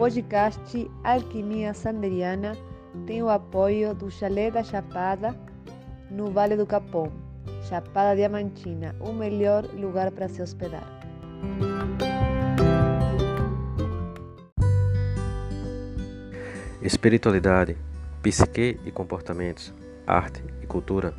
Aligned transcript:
podcast 0.00 0.90
Alquimia 1.04 1.74
Sanderiana 1.74 2.56
tem 3.06 3.22
o 3.22 3.28
apoio 3.28 3.94
do 3.94 4.10
Chalé 4.10 4.50
da 4.50 4.64
Chapada, 4.64 5.36
no 6.10 6.30
Vale 6.30 6.56
do 6.56 6.64
Capão, 6.64 7.12
Chapada 7.68 8.16
Diamantina, 8.16 8.96
o 8.98 9.12
melhor 9.12 9.66
lugar 9.74 10.10
para 10.10 10.26
se 10.26 10.40
hospedar. 10.40 10.86
Espiritualidade, 16.80 17.76
psique 18.22 18.80
e 18.86 18.90
comportamentos, 18.90 19.70
arte 20.06 20.42
e 20.62 20.66
cultura 20.66 21.12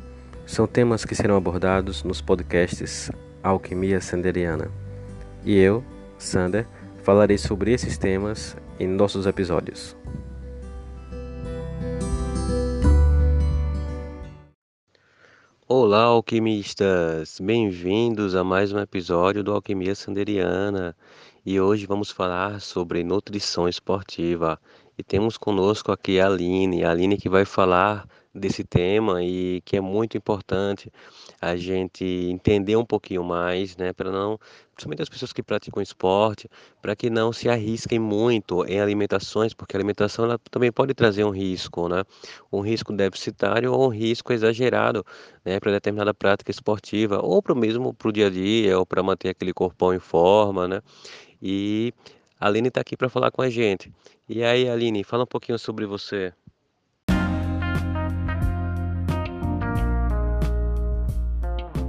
são 0.44 0.66
temas 0.66 1.04
que 1.04 1.14
serão 1.14 1.36
abordados 1.36 2.02
nos 2.02 2.20
podcasts 2.20 3.12
Alquimia 3.44 4.00
Sanderiana. 4.00 4.68
E 5.44 5.56
eu, 5.56 5.84
Sander, 6.18 6.66
falarei 7.02 7.36
sobre 7.36 7.72
esses 7.72 7.98
temas 7.98 8.56
em 8.78 8.86
nossos 8.86 9.26
episódios. 9.26 9.96
Olá, 15.66 16.04
alquimistas! 16.04 17.40
Bem-vindos 17.40 18.36
a 18.36 18.44
mais 18.44 18.72
um 18.72 18.78
episódio 18.78 19.42
do 19.42 19.52
Alquimia 19.52 19.94
Sanderiana. 19.94 20.96
E 21.44 21.60
hoje 21.60 21.86
vamos 21.86 22.10
falar 22.10 22.60
sobre 22.60 23.02
nutrição 23.02 23.68
esportiva. 23.68 24.60
E 24.96 25.02
temos 25.02 25.36
conosco 25.36 25.90
aqui 25.90 26.20
a 26.20 26.26
Aline, 26.26 26.84
a 26.84 26.90
Aline 26.90 27.16
que 27.16 27.28
vai 27.28 27.44
falar 27.44 28.06
desse 28.34 28.64
tema 28.64 29.22
e 29.22 29.60
que 29.64 29.76
é 29.76 29.80
muito 29.80 30.16
importante 30.16 30.90
a 31.40 31.54
gente 31.56 32.04
entender 32.04 32.76
um 32.76 32.84
pouquinho 32.84 33.22
mais, 33.22 33.76
né, 33.76 33.92
para 33.92 34.10
não, 34.10 34.38
principalmente 34.74 35.02
as 35.02 35.08
pessoas 35.08 35.32
que 35.32 35.42
praticam 35.42 35.82
esporte, 35.82 36.48
para 36.80 36.96
que 36.96 37.10
não 37.10 37.32
se 37.32 37.48
arrisquem 37.48 37.98
muito 37.98 38.64
em 38.66 38.80
alimentações, 38.80 39.52
porque 39.52 39.76
a 39.76 39.78
alimentação 39.78 40.24
ela 40.24 40.38
também 40.50 40.72
pode 40.72 40.94
trazer 40.94 41.24
um 41.24 41.30
risco, 41.30 41.88
né, 41.88 42.04
um 42.50 42.60
risco 42.60 42.92
deficitário 42.92 43.72
ou 43.72 43.86
um 43.86 43.90
risco 43.90 44.32
exagerado, 44.32 45.04
né, 45.44 45.60
para 45.60 45.72
determinada 45.72 46.14
prática 46.14 46.50
esportiva 46.50 47.20
ou 47.22 47.42
para 47.42 47.52
o 47.52 47.56
mesmo 47.56 47.92
para 47.92 48.08
o 48.08 48.12
dia 48.12 48.28
a 48.28 48.30
dia 48.30 48.78
ou 48.78 48.86
para 48.86 49.02
manter 49.02 49.28
aquele 49.30 49.52
corpão 49.52 49.92
em 49.94 49.98
forma, 50.00 50.66
né, 50.66 50.80
e 51.40 51.92
a 52.40 52.46
Aline 52.46 52.68
está 52.68 52.80
aqui 52.80 52.96
para 52.96 53.08
falar 53.08 53.30
com 53.30 53.42
a 53.42 53.50
gente. 53.50 53.92
E 54.28 54.42
aí, 54.42 54.68
Aline, 54.68 55.04
fala 55.04 55.24
um 55.24 55.26
pouquinho 55.26 55.58
sobre 55.58 55.86
você. 55.86 56.32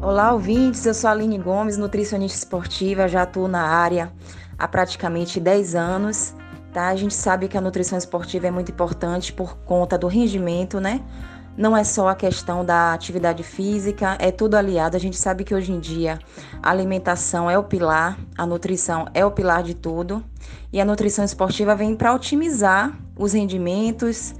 Olá, 0.04 0.34
ouvintes. 0.34 0.86
Eu 0.86 0.94
sou 0.94 1.08
a 1.08 1.12
Aline 1.14 1.38
Gomes, 1.38 1.78
nutricionista 1.78 2.38
esportiva, 2.38 3.08
já 3.08 3.22
atuo 3.22 3.48
na 3.48 3.62
área 3.62 4.12
há 4.60 4.68
praticamente 4.68 5.40
10 5.40 5.76
anos. 5.76 6.36
Tá? 6.74 6.90
A 6.90 6.96
gente 6.98 7.14
sabe 7.14 7.48
que 7.48 7.58
a 7.58 7.62
nutrição 7.62 7.98
esportiva 7.98 8.48
é 8.48 8.52
muito 8.52 8.70
importante 8.70 9.32
por 9.32 9.56
conta 9.60 9.98
do 9.98 10.08
rendimento, 10.08 10.78
né? 10.82 11.02
Não 11.56 11.78
é 11.78 11.86
só 11.86 12.10
a 12.10 12.16
questão 12.16 12.66
da 12.66 12.94
atividade 12.94 13.44
física, 13.44 14.18
é 14.20 14.30
tudo 14.30 14.56
aliado. 14.56 14.98
A 14.98 15.00
gente 15.00 15.16
sabe 15.16 15.46
que 15.46 15.56
hoje 15.56 15.72
em 15.72 15.80
dia 15.80 16.20
a 16.62 16.70
alimentação 16.70 17.50
é 17.50 17.58
o 17.58 17.64
pilar, 17.64 18.18
a 18.38 18.46
nutrição 18.46 19.08
é 19.14 19.26
o 19.26 19.32
pilar 19.32 19.64
de 19.64 19.74
tudo. 19.74 20.22
E 20.74 20.82
a 20.82 20.86
nutrição 20.86 21.24
esportiva 21.24 21.76
vem 21.76 21.96
para 21.96 22.14
otimizar 22.14 22.92
os 23.18 23.32
rendimentos, 23.32 24.36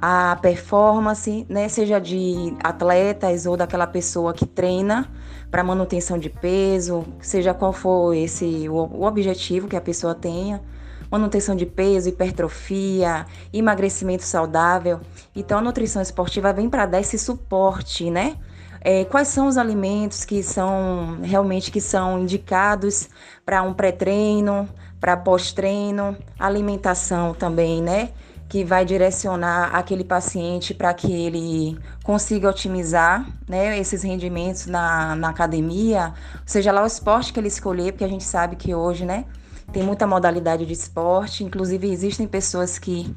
a 0.00 0.36
performance, 0.40 1.44
né, 1.48 1.68
seja 1.68 2.00
de 2.00 2.54
atletas 2.62 3.46
ou 3.46 3.56
daquela 3.56 3.86
pessoa 3.86 4.32
que 4.32 4.46
treina 4.46 5.10
para 5.50 5.64
manutenção 5.64 6.18
de 6.18 6.30
peso, 6.30 7.04
seja 7.20 7.52
qual 7.52 7.72
for 7.72 8.14
esse 8.14 8.68
o, 8.68 9.02
objetivo 9.02 9.66
que 9.66 9.76
a 9.76 9.80
pessoa 9.80 10.14
tenha, 10.14 10.62
manutenção 11.10 11.56
de 11.56 11.66
peso, 11.66 12.08
hipertrofia, 12.08 13.26
emagrecimento 13.52 14.22
saudável. 14.22 15.00
Então 15.34 15.58
a 15.58 15.62
nutrição 15.62 16.00
esportiva 16.00 16.52
vem 16.52 16.70
para 16.70 16.86
dar 16.86 17.00
esse 17.00 17.18
suporte, 17.18 18.08
né? 18.08 18.36
É, 18.80 19.04
quais 19.04 19.26
são 19.26 19.48
os 19.48 19.56
alimentos 19.56 20.24
que 20.24 20.40
são 20.44 21.18
realmente 21.22 21.72
que 21.72 21.80
são 21.80 22.20
indicados 22.20 23.08
para 23.44 23.60
um 23.64 23.74
pré-treino, 23.74 24.68
para 25.00 25.16
pós-treino, 25.16 26.16
alimentação 26.38 27.34
também, 27.34 27.82
né? 27.82 28.10
Que 28.48 28.64
vai 28.64 28.84
direcionar 28.84 29.74
aquele 29.74 30.02
paciente 30.02 30.72
para 30.72 30.94
que 30.94 31.12
ele 31.12 31.78
consiga 32.02 32.48
otimizar 32.48 33.26
né, 33.46 33.78
esses 33.78 34.02
rendimentos 34.02 34.66
na, 34.66 35.14
na 35.14 35.28
academia, 35.28 36.14
seja 36.46 36.72
lá 36.72 36.82
o 36.82 36.86
esporte 36.86 37.32
que 37.32 37.38
ele 37.38 37.48
escolher, 37.48 37.92
porque 37.92 38.04
a 38.04 38.08
gente 38.08 38.24
sabe 38.24 38.56
que 38.56 38.74
hoje 38.74 39.04
né, 39.04 39.26
tem 39.70 39.82
muita 39.82 40.06
modalidade 40.06 40.64
de 40.64 40.72
esporte, 40.72 41.44
inclusive 41.44 41.90
existem 41.90 42.26
pessoas 42.26 42.78
que 42.78 43.14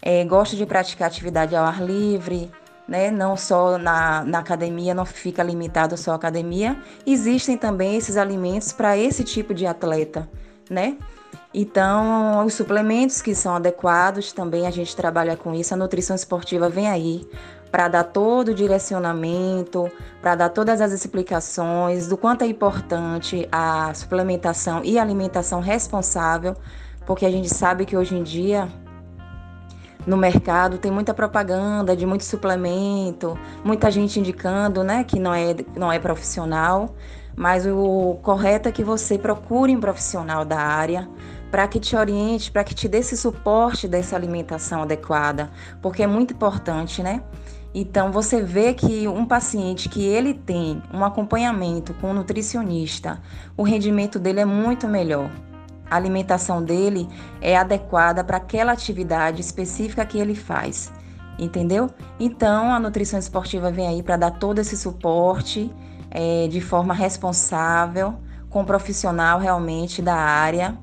é, 0.00 0.24
gostam 0.24 0.58
de 0.58 0.64
praticar 0.64 1.08
atividade 1.08 1.54
ao 1.54 1.64
ar 1.64 1.82
livre, 1.82 2.50
né, 2.88 3.10
não 3.10 3.36
só 3.36 3.76
na, 3.76 4.24
na 4.24 4.38
academia, 4.38 4.94
não 4.94 5.04
fica 5.04 5.42
limitado 5.42 5.94
só 5.96 6.12
à 6.12 6.14
academia, 6.14 6.76
existem 7.06 7.56
também 7.56 7.96
esses 7.96 8.16
alimentos 8.16 8.72
para 8.72 8.96
esse 8.96 9.22
tipo 9.24 9.52
de 9.52 9.66
atleta, 9.66 10.28
né? 10.68 10.96
Então, 11.52 12.46
os 12.46 12.54
suplementos 12.54 13.20
que 13.20 13.34
são 13.34 13.56
adequados, 13.56 14.32
também 14.32 14.66
a 14.66 14.70
gente 14.70 14.94
trabalha 14.94 15.36
com 15.36 15.52
isso. 15.52 15.74
A 15.74 15.76
nutrição 15.76 16.14
esportiva 16.14 16.68
vem 16.68 16.88
aí 16.88 17.28
para 17.70 17.88
dar 17.88 18.04
todo 18.04 18.48
o 18.48 18.54
direcionamento, 18.54 19.90
para 20.20 20.34
dar 20.34 20.48
todas 20.50 20.80
as 20.80 20.92
explicações 20.92 22.06
do 22.06 22.16
quanto 22.16 22.42
é 22.42 22.46
importante 22.46 23.48
a 23.50 23.92
suplementação 23.94 24.82
e 24.84 24.98
alimentação 24.98 25.60
responsável, 25.60 26.56
porque 27.06 27.26
a 27.26 27.30
gente 27.30 27.48
sabe 27.48 27.84
que 27.84 27.96
hoje 27.96 28.16
em 28.16 28.22
dia 28.22 28.68
no 30.06 30.16
mercado 30.16 30.78
tem 30.78 30.90
muita 30.90 31.12
propaganda 31.12 31.96
de 31.96 32.06
muito 32.06 32.24
suplemento, 32.24 33.38
muita 33.62 33.90
gente 33.90 34.18
indicando, 34.18 34.82
né, 34.82 35.04
que 35.04 35.20
não 35.20 35.34
é 35.34 35.54
não 35.76 35.92
é 35.92 35.98
profissional, 35.98 36.94
mas 37.36 37.66
o 37.66 38.18
correto 38.22 38.68
é 38.68 38.72
que 38.72 38.82
você 38.82 39.18
procure 39.18 39.76
um 39.76 39.80
profissional 39.80 40.44
da 40.44 40.58
área 40.58 41.08
para 41.50 41.66
que 41.66 41.80
te 41.80 41.96
oriente, 41.96 42.50
para 42.50 42.62
que 42.62 42.74
te 42.74 42.88
dê 42.88 42.98
esse 42.98 43.16
suporte 43.16 43.88
dessa 43.88 44.14
alimentação 44.14 44.82
adequada, 44.82 45.50
porque 45.82 46.02
é 46.02 46.06
muito 46.06 46.32
importante, 46.32 47.02
né? 47.02 47.22
Então 47.74 48.10
você 48.10 48.42
vê 48.42 48.74
que 48.74 49.06
um 49.06 49.24
paciente 49.24 49.88
que 49.88 50.04
ele 50.04 50.34
tem 50.34 50.82
um 50.92 51.04
acompanhamento 51.04 51.94
com 51.94 52.10
um 52.10 52.14
nutricionista, 52.14 53.20
o 53.56 53.62
rendimento 53.62 54.18
dele 54.18 54.40
é 54.40 54.44
muito 54.44 54.88
melhor. 54.88 55.30
A 55.88 55.96
alimentação 55.96 56.62
dele 56.62 57.08
é 57.40 57.56
adequada 57.56 58.22
para 58.24 58.36
aquela 58.36 58.72
atividade 58.72 59.40
específica 59.40 60.04
que 60.04 60.18
ele 60.18 60.34
faz. 60.34 60.92
Entendeu? 61.38 61.88
Então 62.18 62.72
a 62.72 62.78
nutrição 62.78 63.18
esportiva 63.18 63.70
vem 63.70 63.86
aí 63.86 64.02
para 64.02 64.16
dar 64.16 64.32
todo 64.32 64.58
esse 64.58 64.76
suporte 64.76 65.72
é, 66.10 66.48
de 66.48 66.60
forma 66.60 66.92
responsável, 66.92 68.14
com 68.48 68.62
um 68.62 68.64
profissional 68.64 69.38
realmente 69.38 70.02
da 70.02 70.14
área 70.14 70.76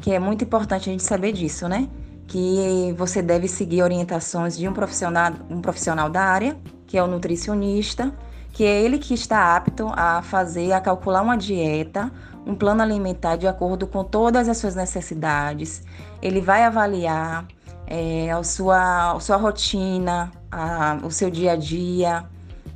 que 0.00 0.12
é 0.12 0.18
muito 0.18 0.44
importante 0.44 0.88
a 0.88 0.92
gente 0.92 1.02
saber 1.02 1.32
disso, 1.32 1.68
né? 1.68 1.88
Que 2.26 2.94
você 2.96 3.22
deve 3.22 3.48
seguir 3.48 3.82
orientações 3.82 4.56
de 4.56 4.68
um 4.68 4.72
profissional, 4.72 5.32
um 5.48 5.60
profissional 5.60 6.10
da 6.10 6.22
área, 6.22 6.56
que 6.86 6.98
é 6.98 7.02
o 7.02 7.06
nutricionista, 7.06 8.12
que 8.52 8.64
é 8.64 8.82
ele 8.82 8.98
que 8.98 9.14
está 9.14 9.56
apto 9.56 9.88
a 9.94 10.22
fazer, 10.22 10.72
a 10.72 10.80
calcular 10.80 11.22
uma 11.22 11.36
dieta, 11.36 12.10
um 12.46 12.54
plano 12.54 12.82
alimentar 12.82 13.36
de 13.36 13.46
acordo 13.46 13.86
com 13.86 14.04
todas 14.04 14.48
as 14.48 14.56
suas 14.56 14.74
necessidades. 14.74 15.82
Ele 16.22 16.40
vai 16.40 16.64
avaliar 16.64 17.46
é, 17.86 18.30
a, 18.30 18.42
sua, 18.42 19.12
a 19.12 19.20
sua 19.20 19.36
rotina, 19.36 20.30
a, 20.50 20.98
o 21.04 21.10
seu 21.10 21.30
dia 21.30 21.52
a 21.52 21.56
dia, 21.56 22.24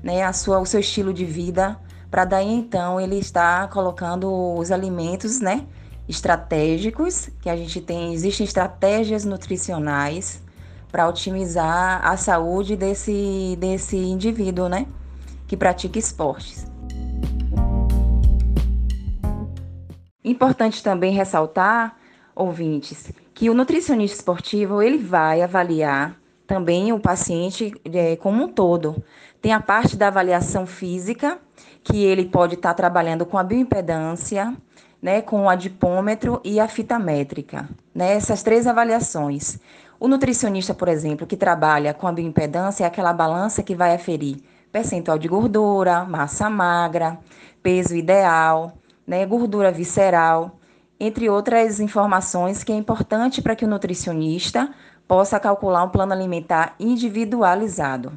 né, 0.03 0.23
a 0.23 0.33
sua, 0.33 0.59
o 0.59 0.67
seu 0.67 0.81
estilo 0.81 1.13
de 1.13 1.25
vida, 1.25 1.79
para 2.11 2.25
daí 2.25 2.53
então 2.53 3.01
ele 3.01 3.19
estar 3.19 3.69
colocando 3.71 4.57
os 4.59 4.71
alimentos, 4.71 5.41
né, 5.41 5.67
estratégicos, 6.11 7.31
que 7.41 7.49
a 7.49 7.57
gente 7.57 7.81
tem, 7.81 8.13
existem 8.13 8.45
estratégias 8.45 9.25
nutricionais 9.25 10.43
para 10.91 11.09
otimizar 11.09 12.05
a 12.05 12.17
saúde 12.17 12.77
desse, 12.77 13.57
desse 13.59 13.97
indivíduo, 13.97 14.69
né, 14.69 14.87
que 15.47 15.57
pratica 15.57 15.99
esportes. 15.99 16.67
Importante 20.23 20.83
também 20.83 21.15
ressaltar, 21.15 21.97
ouvintes, 22.35 23.13
que 23.33 23.49
o 23.49 23.55
nutricionista 23.55 24.17
esportivo 24.17 24.83
ele 24.83 24.99
vai 24.99 25.43
avaliar 25.43 26.17
também 26.47 26.93
o 26.93 26.99
paciente 26.99 27.73
é, 27.85 28.17
como 28.17 28.45
um 28.45 28.49
todo. 28.49 29.03
Tem 29.41 29.53
a 29.53 29.61
parte 29.61 29.97
da 29.97 30.09
avaliação 30.09 30.67
física, 30.67 31.39
que 31.83 32.03
ele 32.03 32.27
pode 32.27 32.55
estar 32.57 32.71
tá 32.71 32.75
trabalhando 32.75 33.25
com 33.25 33.39
a 33.39 33.45
bioimpedância, 33.45 34.55
né, 35.03 35.23
com 35.23 35.45
o 35.45 35.49
adipômetro 35.49 36.41
e 36.45 36.61
a 36.61 36.69
fita 36.69 36.99
métrica, 36.99 37.69
né, 37.95 38.13
essas 38.13 38.43
três 38.43 38.67
avaliações. 38.67 39.59
O 39.99 40.09
nutricionista, 40.09 40.75
por 40.75 40.89
exemplo, 40.89 41.27
que 41.27 41.37
trabalha 41.37 41.95
com 41.95 42.07
a 42.07 42.13
bioimpedância 42.13 42.85
é 42.85 42.87
aquela 42.87 43.13
balança 43.13 43.63
que 43.63 43.75
vai 43.75 43.95
aferir 43.95 44.43
percentual 44.73 45.19
de 45.19 45.29
gordura, 45.29 46.05
massa 46.05 46.49
magra, 46.49 47.19
peso 47.63 47.95
ideal, 47.95 48.73
né, 49.07 49.27
gordura 49.27 49.71
visceral. 49.73 50.57
entre 51.03 51.31
outras 51.31 51.81
informações 51.81 52.63
que 52.63 52.71
é 52.71 52.77
importante 52.77 53.41
para 53.41 53.57
que 53.57 53.65
o 53.65 53.69
nutricionista 53.69 54.71
possa 55.09 55.41
calcular 55.41 55.83
um 55.83 55.89
plano 55.89 56.13
alimentar 56.13 56.75
individualizado. 56.79 58.13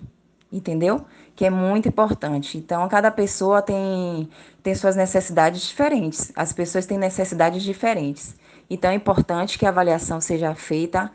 Entendeu? 0.51 1.05
Que 1.35 1.45
é 1.45 1.49
muito 1.49 1.87
importante. 1.87 2.57
Então, 2.57 2.87
cada 2.87 3.09
pessoa 3.09 3.61
tem, 3.61 4.29
tem 4.61 4.75
suas 4.75 4.95
necessidades 4.95 5.61
diferentes. 5.61 6.31
As 6.35 6.53
pessoas 6.53 6.85
têm 6.85 6.97
necessidades 6.97 7.63
diferentes. 7.63 8.35
Então, 8.69 8.91
é 8.91 8.93
importante 8.93 9.57
que 9.57 9.65
a 9.65 9.69
avaliação 9.69 10.21
seja 10.21 10.53
feita 10.53 11.11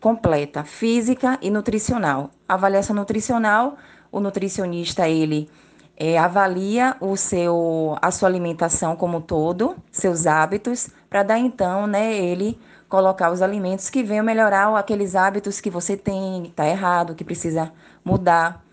completa, 0.00 0.62
física 0.64 1.38
e 1.42 1.50
nutricional. 1.50 2.30
A 2.48 2.54
avaliação 2.54 2.94
nutricional, 2.94 3.76
o 4.12 4.20
nutricionista, 4.20 5.08
ele 5.08 5.50
é, 5.96 6.18
avalia 6.18 6.96
o 7.00 7.16
seu, 7.16 7.96
a 8.00 8.10
sua 8.10 8.28
alimentação 8.28 8.94
como 8.94 9.18
um 9.18 9.20
todo, 9.20 9.76
seus 9.90 10.26
hábitos, 10.26 10.90
para 11.08 11.22
dar 11.22 11.38
então, 11.38 11.86
né, 11.86 12.14
ele 12.14 12.58
colocar 12.88 13.30
os 13.32 13.42
alimentos 13.42 13.90
que 13.90 14.02
venham 14.02 14.24
melhorar 14.24 14.76
aqueles 14.76 15.14
hábitos 15.14 15.60
que 15.60 15.70
você 15.70 15.96
tem, 15.96 16.44
que 16.44 16.48
está 16.50 16.66
errado, 16.66 17.14
que 17.14 17.24
precisa 17.24 17.72
mudar. 18.04 18.65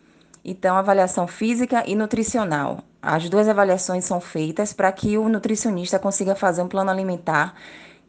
Então, 0.44 0.76
avaliação 0.76 1.28
física 1.28 1.84
e 1.88 1.96
nutricional. 1.96 2.80
As 3.02 3.30
duas 3.30 3.48
avaliações 3.48 4.06
são 4.06 4.20
feitas 4.20 4.74
para 4.74 4.92
que 4.92 5.18
o 5.18 5.30
nutricionista 5.30 5.98
consiga 5.98 6.36
fazer 6.36 6.62
um 6.62 6.68
plano 6.68 6.92
alimentar 6.92 7.56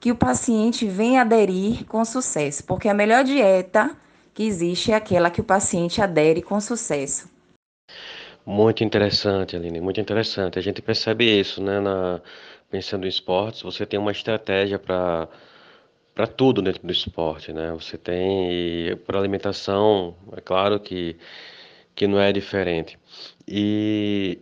que 0.01 0.11
o 0.11 0.17
paciente 0.17 0.87
venha 0.87 1.23
aderir 1.23 1.85
com 1.87 2.05
sucesso, 2.05 2.65
porque 2.65 2.89
a 2.89 2.95
melhor 2.95 3.25
dieta 3.25 3.97
que 4.35 4.43
existe 4.43 4.93
é 4.93 4.97
aquela 4.97 5.31
que 5.31 5.41
o 5.41 5.45
paciente 5.45 6.03
adere 6.03 6.43
com 6.43 6.61
sucesso. 6.61 7.31
Muito 8.45 8.85
interessante, 8.85 9.57
Aline, 9.57 9.81
muito 9.81 10.01
interessante. 10.01 10.59
A 10.59 10.63
gente 10.63 10.83
percebe 10.83 11.25
isso, 11.25 11.63
né? 11.63 11.81
Na, 11.81 12.21
pensando 12.71 13.07
em 13.07 13.09
esportes, 13.09 13.63
você 13.63 13.87
tem 13.87 13.99
uma 13.99 14.13
estratégia 14.13 14.79
para 14.79 15.29
para 16.15 16.29
tudo 16.29 16.63
dentro 16.63 16.87
do 16.87 16.93
esporte, 16.93 17.53
né? 17.53 17.73
Você 17.73 17.99
tem 17.99 18.97
para 19.07 19.19
alimentação, 19.19 20.15
é 20.37 20.41
claro 20.41 20.79
que 20.79 21.17
que 21.95 22.07
não 22.07 22.21
é 22.21 22.33
diferente. 22.33 22.99
E 23.47 24.39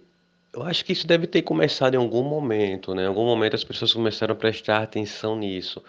eu 0.52 0.62
acho 0.62 0.84
que 0.84 0.92
isso 0.92 1.06
deve 1.06 1.26
ter 1.26 1.42
começado 1.42 1.94
em 1.94 1.98
algum 1.98 2.22
momento, 2.22 2.94
né? 2.94 3.04
Em 3.04 3.06
algum 3.06 3.24
momento 3.24 3.54
as 3.54 3.64
pessoas 3.64 3.92
começaram 3.92 4.32
a 4.32 4.36
prestar 4.36 4.82
atenção 4.82 5.36
nisso. 5.36 5.82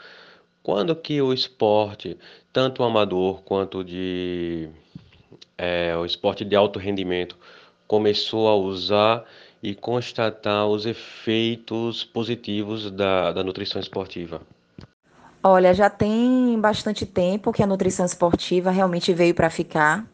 Quando 0.61 0.95
que 0.95 1.21
o 1.21 1.33
esporte, 1.33 2.17
tanto 2.51 2.81
o 2.81 2.85
amador 2.85 3.41
quanto 3.43 3.83
de 3.83 4.69
é, 5.57 5.95
o 5.97 6.05
esporte 6.05 6.45
de 6.45 6.55
alto 6.55 6.79
rendimento, 6.79 7.37
começou 7.87 8.47
a 8.47 8.55
usar 8.55 9.25
e 9.61 9.75
constatar 9.75 10.67
os 10.67 10.85
efeitos 10.85 12.03
positivos 12.03 12.89
da, 12.91 13.31
da 13.31 13.43
nutrição 13.43 13.79
esportiva? 13.79 14.41
Olha, 15.41 15.73
já 15.73 15.89
tem 15.89 16.57
bastante 16.59 17.05
tempo 17.05 17.51
que 17.51 17.61
a 17.61 17.67
nutrição 17.67 18.05
esportiva 18.05 18.71
realmente 18.71 19.13
veio 19.13 19.35
para 19.35 19.49
ficar. 19.49 20.05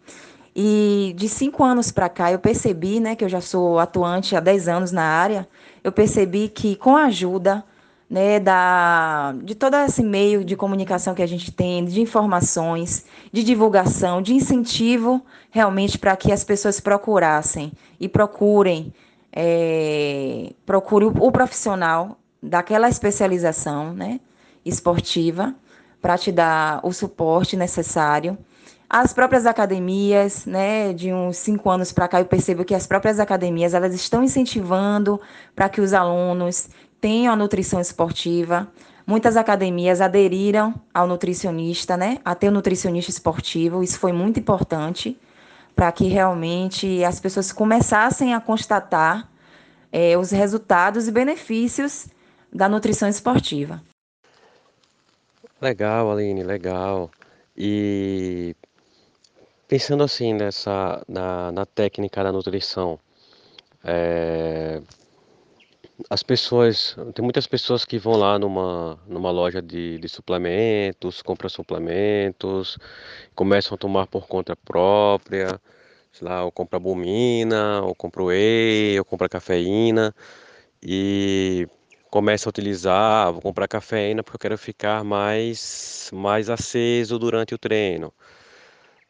E 0.61 1.13
de 1.15 1.29
cinco 1.29 1.63
anos 1.63 1.89
para 1.89 2.09
cá 2.09 2.33
eu 2.33 2.37
percebi, 2.37 2.99
né, 2.99 3.15
que 3.15 3.23
eu 3.23 3.29
já 3.29 3.39
sou 3.39 3.79
atuante 3.79 4.35
há 4.35 4.41
dez 4.41 4.67
anos 4.67 4.91
na 4.91 5.03
área, 5.03 5.47
eu 5.81 5.89
percebi 5.89 6.49
que 6.49 6.75
com 6.75 6.97
a 6.97 7.05
ajuda 7.05 7.63
né, 8.09 8.41
da, 8.41 9.33
de 9.41 9.55
todo 9.55 9.77
esse 9.77 10.03
meio 10.03 10.43
de 10.43 10.57
comunicação 10.57 11.15
que 11.15 11.23
a 11.23 11.27
gente 11.27 11.49
tem, 11.49 11.85
de 11.85 12.01
informações, 12.01 13.05
de 13.31 13.41
divulgação, 13.41 14.21
de 14.21 14.33
incentivo 14.33 15.25
realmente 15.49 15.97
para 15.97 16.13
que 16.17 16.29
as 16.29 16.43
pessoas 16.43 16.81
procurassem 16.81 17.71
e 17.97 18.09
procurem, 18.09 18.93
é, 19.31 20.51
procure 20.65 21.05
o, 21.05 21.13
o 21.21 21.31
profissional 21.31 22.19
daquela 22.43 22.89
especialização 22.89 23.93
né, 23.93 24.19
esportiva 24.65 25.55
para 26.01 26.17
te 26.17 26.33
dar 26.33 26.81
o 26.83 26.91
suporte 26.91 27.55
necessário. 27.55 28.37
As 28.89 29.13
próprias 29.13 29.45
academias, 29.45 30.47
né, 30.47 30.93
de 30.93 31.13
uns 31.13 31.37
cinco 31.37 31.69
anos 31.69 31.91
para 31.91 32.07
cá, 32.07 32.19
eu 32.19 32.25
percebo 32.25 32.65
que 32.65 32.73
as 32.73 32.87
próprias 32.87 33.19
academias 33.19 33.75
elas 33.75 33.93
estão 33.93 34.23
incentivando 34.23 35.21
para 35.55 35.69
que 35.69 35.79
os 35.79 35.93
alunos 35.93 36.69
tenham 36.99 37.31
a 37.31 37.35
nutrição 37.35 37.79
esportiva. 37.79 38.67
Muitas 39.05 39.37
academias 39.37 40.01
aderiram 40.01 40.73
ao 40.91 41.05
nutricionista, 41.05 41.95
né? 41.95 42.17
A 42.25 42.33
ter 42.33 42.47
o 42.47 42.51
nutricionista 42.51 43.11
esportivo. 43.11 43.83
Isso 43.83 43.99
foi 43.99 44.11
muito 44.11 44.39
importante 44.39 45.15
para 45.75 45.91
que 45.91 46.07
realmente 46.07 47.03
as 47.03 47.19
pessoas 47.19 47.51
começassem 47.51 48.33
a 48.33 48.41
constatar 48.41 49.29
é, 49.91 50.17
os 50.17 50.31
resultados 50.31 51.07
e 51.07 51.11
benefícios 51.11 52.07
da 52.51 52.67
nutrição 52.67 53.07
esportiva. 53.07 53.83
Legal, 55.61 56.11
Aline, 56.11 56.43
legal. 56.43 57.11
E 57.55 58.55
pensando 59.69 60.03
assim 60.03 60.33
nessa 60.33 61.03
na, 61.07 61.51
na 61.51 61.65
técnica 61.65 62.23
da 62.23 62.31
nutrição, 62.31 62.99
é, 63.83 64.81
as 66.09 66.23
pessoas, 66.23 66.95
tem 67.13 67.23
muitas 67.23 67.45
pessoas 67.47 67.85
que 67.85 67.99
vão 67.99 68.15
lá 68.15 68.39
numa, 68.39 68.99
numa 69.07 69.31
loja 69.31 69.61
de, 69.61 69.99
de 69.99 70.09
suplementos, 70.09 71.21
compram 71.21 71.49
suplementos, 71.49 72.79
começam 73.35 73.75
a 73.75 73.77
tomar 73.77 74.07
por 74.07 74.27
conta 74.27 74.55
própria, 74.55 75.61
sei 76.11 76.27
lá, 76.27 76.43
ou 76.43 76.51
compra 76.51 76.77
albumina, 76.77 77.81
ou 77.83 77.93
compra 77.95 78.23
whey, 78.23 78.97
ou 78.97 79.05
compra 79.05 79.29
cafeína, 79.29 80.15
e 80.83 81.67
começa 82.09 82.49
a 82.49 82.51
utilizar, 82.51 83.31
vou 83.33 83.41
comprar 83.41 83.67
cafeína 83.67 84.23
porque 84.23 84.37
eu 84.37 84.39
quero 84.39 84.57
ficar 84.57 85.03
mais, 85.03 86.09
mais 86.13 86.49
aceso 86.49 87.19
durante 87.19 87.53
o 87.53 87.57
treino, 87.57 88.13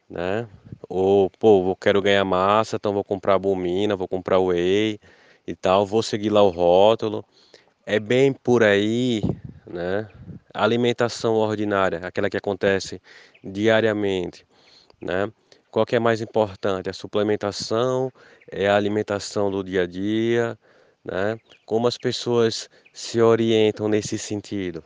né? 0.09 0.47
Ou, 0.89 1.29
pô, 1.29 1.69
eu 1.69 1.75
quero 1.75 2.01
ganhar 2.01 2.25
massa, 2.25 2.77
então 2.77 2.93
vou 2.93 3.03
comprar 3.03 3.33
albumina, 3.33 3.95
vou 3.95 4.07
comprar 4.07 4.39
whey, 4.39 4.99
e 5.47 5.55
tal, 5.55 5.85
vou 5.85 6.03
seguir 6.03 6.29
lá 6.29 6.43
o 6.43 6.49
rótulo. 6.49 7.25
É 7.85 7.99
bem 7.99 8.33
por 8.33 8.63
aí, 8.63 9.21
né? 9.67 10.09
alimentação 10.53 11.35
ordinária, 11.35 11.99
aquela 12.05 12.29
que 12.29 12.37
acontece 12.37 13.01
diariamente, 13.43 14.45
né? 15.01 15.31
Qual 15.71 15.85
que 15.85 15.95
é 15.95 15.99
mais 15.99 16.21
importante? 16.21 16.89
A 16.89 16.93
suplementação, 16.93 18.11
é 18.51 18.67
a 18.67 18.75
alimentação 18.75 19.51
do 19.51 19.63
dia 19.63 19.83
a 19.83 19.87
dia, 19.87 20.57
né? 21.03 21.39
Como 21.65 21.87
as 21.87 21.97
pessoas 21.97 22.69
se 22.93 23.21
orientam 23.21 23.87
nesse 23.87 24.17
sentido? 24.17 24.83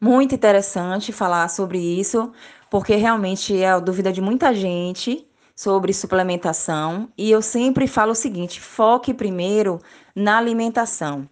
Muito 0.00 0.34
interessante 0.34 1.10
falar 1.10 1.48
sobre 1.48 1.78
isso, 1.78 2.30
porque 2.70 2.96
realmente 2.96 3.56
é 3.56 3.70
a 3.70 3.78
dúvida 3.78 4.12
de 4.12 4.20
muita 4.20 4.54
gente 4.54 5.26
sobre 5.54 5.94
suplementação 5.94 7.08
e 7.16 7.30
eu 7.30 7.40
sempre 7.40 7.86
falo 7.86 8.12
o 8.12 8.14
seguinte: 8.14 8.60
foque 8.60 9.14
primeiro 9.14 9.80
na 10.14 10.36
alimentação. 10.36 11.26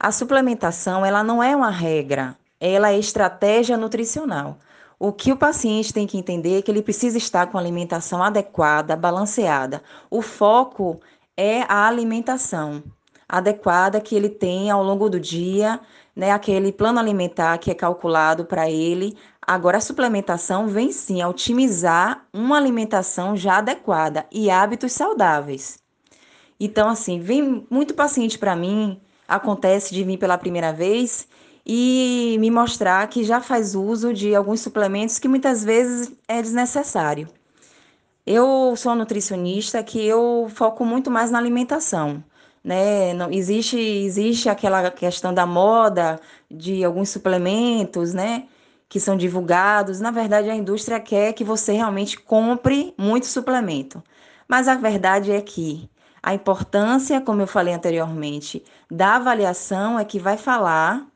A 0.00 0.10
suplementação, 0.10 1.06
ela 1.06 1.22
não 1.22 1.40
é 1.40 1.54
uma 1.54 1.70
regra, 1.70 2.36
ela 2.60 2.90
é 2.90 2.98
estratégia 2.98 3.76
nutricional. 3.76 4.58
O 4.98 5.12
que 5.12 5.30
o 5.30 5.36
paciente 5.36 5.92
tem 5.92 6.08
que 6.08 6.18
entender 6.18 6.58
é 6.58 6.62
que 6.62 6.72
ele 6.72 6.82
precisa 6.82 7.16
estar 7.16 7.46
com 7.46 7.56
alimentação 7.56 8.20
adequada, 8.20 8.96
balanceada. 8.96 9.80
O 10.10 10.20
foco 10.20 11.00
é 11.36 11.62
a 11.68 11.86
alimentação 11.86 12.82
adequada 13.28 14.00
que 14.00 14.16
ele 14.16 14.28
tem 14.28 14.70
ao 14.70 14.82
longo 14.82 15.08
do 15.08 15.20
dia, 15.20 15.78
né, 16.18 16.32
aquele 16.32 16.72
plano 16.72 16.98
alimentar 16.98 17.56
que 17.58 17.70
é 17.70 17.74
calculado 17.74 18.44
para 18.44 18.68
ele. 18.68 19.16
Agora, 19.40 19.78
a 19.78 19.80
suplementação 19.80 20.66
vem 20.66 20.90
sim 20.90 21.22
a 21.22 21.28
otimizar 21.28 22.26
uma 22.34 22.56
alimentação 22.56 23.36
já 23.36 23.58
adequada 23.58 24.26
e 24.32 24.50
hábitos 24.50 24.92
saudáveis. 24.92 25.78
Então, 26.58 26.88
assim, 26.88 27.20
vem 27.20 27.64
muito 27.70 27.94
paciente 27.94 28.36
para 28.36 28.56
mim, 28.56 29.00
acontece 29.28 29.94
de 29.94 30.02
vir 30.02 30.18
pela 30.18 30.36
primeira 30.36 30.72
vez 30.72 31.28
e 31.64 32.36
me 32.40 32.50
mostrar 32.50 33.06
que 33.06 33.22
já 33.22 33.40
faz 33.40 33.76
uso 33.76 34.12
de 34.12 34.34
alguns 34.34 34.60
suplementos 34.60 35.20
que 35.20 35.28
muitas 35.28 35.62
vezes 35.62 36.12
é 36.26 36.42
desnecessário. 36.42 37.28
Eu 38.26 38.74
sou 38.76 38.96
nutricionista 38.96 39.84
que 39.84 40.04
eu 40.04 40.48
foco 40.52 40.84
muito 40.84 41.12
mais 41.12 41.30
na 41.30 41.38
alimentação 41.38 42.24
né? 42.64 43.14
Não 43.14 43.30
existe 43.30 43.78
existe 43.78 44.48
aquela 44.48 44.90
questão 44.90 45.32
da 45.34 45.46
moda 45.46 46.20
de 46.50 46.84
alguns 46.84 47.10
suplementos, 47.10 48.14
né? 48.14 48.44
Que 48.88 49.00
são 49.00 49.16
divulgados. 49.16 50.00
Na 50.00 50.10
verdade, 50.10 50.50
a 50.50 50.56
indústria 50.56 51.00
quer 51.00 51.32
que 51.32 51.44
você 51.44 51.72
realmente 51.72 52.18
compre 52.18 52.94
muito 52.98 53.26
suplemento. 53.26 54.02
Mas 54.48 54.68
a 54.68 54.74
verdade 54.74 55.32
é 55.32 55.40
que 55.42 55.90
a 56.22 56.34
importância, 56.34 57.20
como 57.20 57.42
eu 57.42 57.46
falei 57.46 57.74
anteriormente, 57.74 58.64
da 58.90 59.16
avaliação 59.16 59.98
é 59.98 60.04
que 60.04 60.18
vai 60.18 60.36
falar 60.36 61.06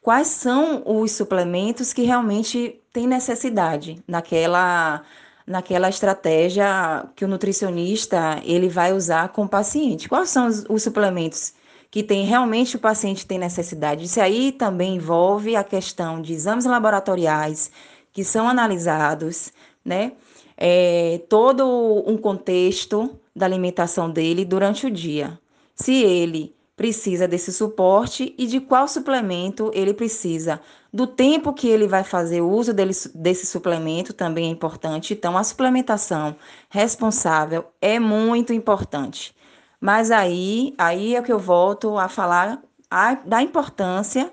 quais 0.00 0.28
são 0.28 0.82
os 0.86 1.12
suplementos 1.12 1.92
que 1.92 2.02
realmente 2.02 2.80
têm 2.92 3.06
necessidade 3.06 4.02
naquela 4.08 5.02
naquela 5.46 5.88
estratégia 5.88 7.06
que 7.16 7.24
o 7.24 7.28
nutricionista 7.28 8.40
ele 8.44 8.68
vai 8.68 8.92
usar 8.92 9.30
com 9.30 9.44
o 9.44 9.48
paciente. 9.48 10.08
Quais 10.08 10.30
são 10.30 10.46
os, 10.46 10.64
os 10.68 10.82
suplementos 10.82 11.54
que 11.90 12.02
tem 12.02 12.24
realmente 12.24 12.76
o 12.76 12.78
paciente 12.78 13.26
tem 13.26 13.38
necessidade. 13.38 14.04
Isso 14.04 14.20
aí 14.20 14.52
também 14.52 14.96
envolve 14.96 15.56
a 15.56 15.64
questão 15.64 16.22
de 16.22 16.32
exames 16.32 16.64
laboratoriais 16.64 17.70
que 18.12 18.22
são 18.22 18.48
analisados, 18.48 19.52
né? 19.84 20.12
É, 20.56 21.20
todo 21.28 22.04
um 22.06 22.16
contexto 22.16 23.18
da 23.34 23.46
alimentação 23.46 24.10
dele 24.10 24.44
durante 24.44 24.86
o 24.86 24.90
dia. 24.90 25.38
Se 25.74 26.02
ele 26.02 26.54
precisa 26.76 27.26
desse 27.26 27.52
suporte 27.52 28.34
e 28.38 28.46
de 28.46 28.60
qual 28.60 28.86
suplemento 28.86 29.70
ele 29.74 29.94
precisa, 29.94 30.60
do 30.92 31.06
tempo 31.06 31.52
que 31.52 31.68
ele 31.68 31.86
vai 31.86 32.02
fazer 32.02 32.40
uso 32.40 32.74
dele, 32.74 32.92
desse 33.14 33.46
suplemento 33.46 34.12
também 34.12 34.46
é 34.46 34.50
importante. 34.50 35.14
Então, 35.14 35.36
a 35.36 35.44
suplementação 35.44 36.34
responsável 36.68 37.64
é 37.80 37.98
muito 37.98 38.52
importante. 38.52 39.34
Mas 39.80 40.10
aí, 40.10 40.74
aí 40.76 41.14
é 41.14 41.22
que 41.22 41.32
eu 41.32 41.38
volto 41.38 41.96
a 41.96 42.08
falar 42.08 42.60
a, 42.90 43.14
da 43.14 43.40
importância 43.40 44.32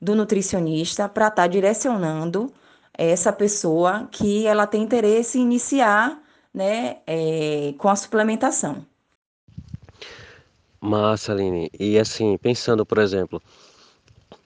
do 0.00 0.14
nutricionista 0.14 1.08
para 1.08 1.28
estar 1.28 1.42
tá 1.42 1.46
direcionando 1.48 2.52
essa 2.92 3.32
pessoa 3.32 4.08
que 4.12 4.46
ela 4.46 4.66
tem 4.66 4.82
interesse 4.82 5.38
em 5.38 5.42
iniciar 5.42 6.20
né, 6.52 6.98
é, 7.06 7.74
com 7.78 7.88
a 7.88 7.96
suplementação. 7.96 8.86
Massa, 10.80 11.32
Aline. 11.32 11.70
E 11.80 11.98
assim, 11.98 12.36
pensando, 12.36 12.84
por 12.84 12.98
exemplo, 12.98 13.42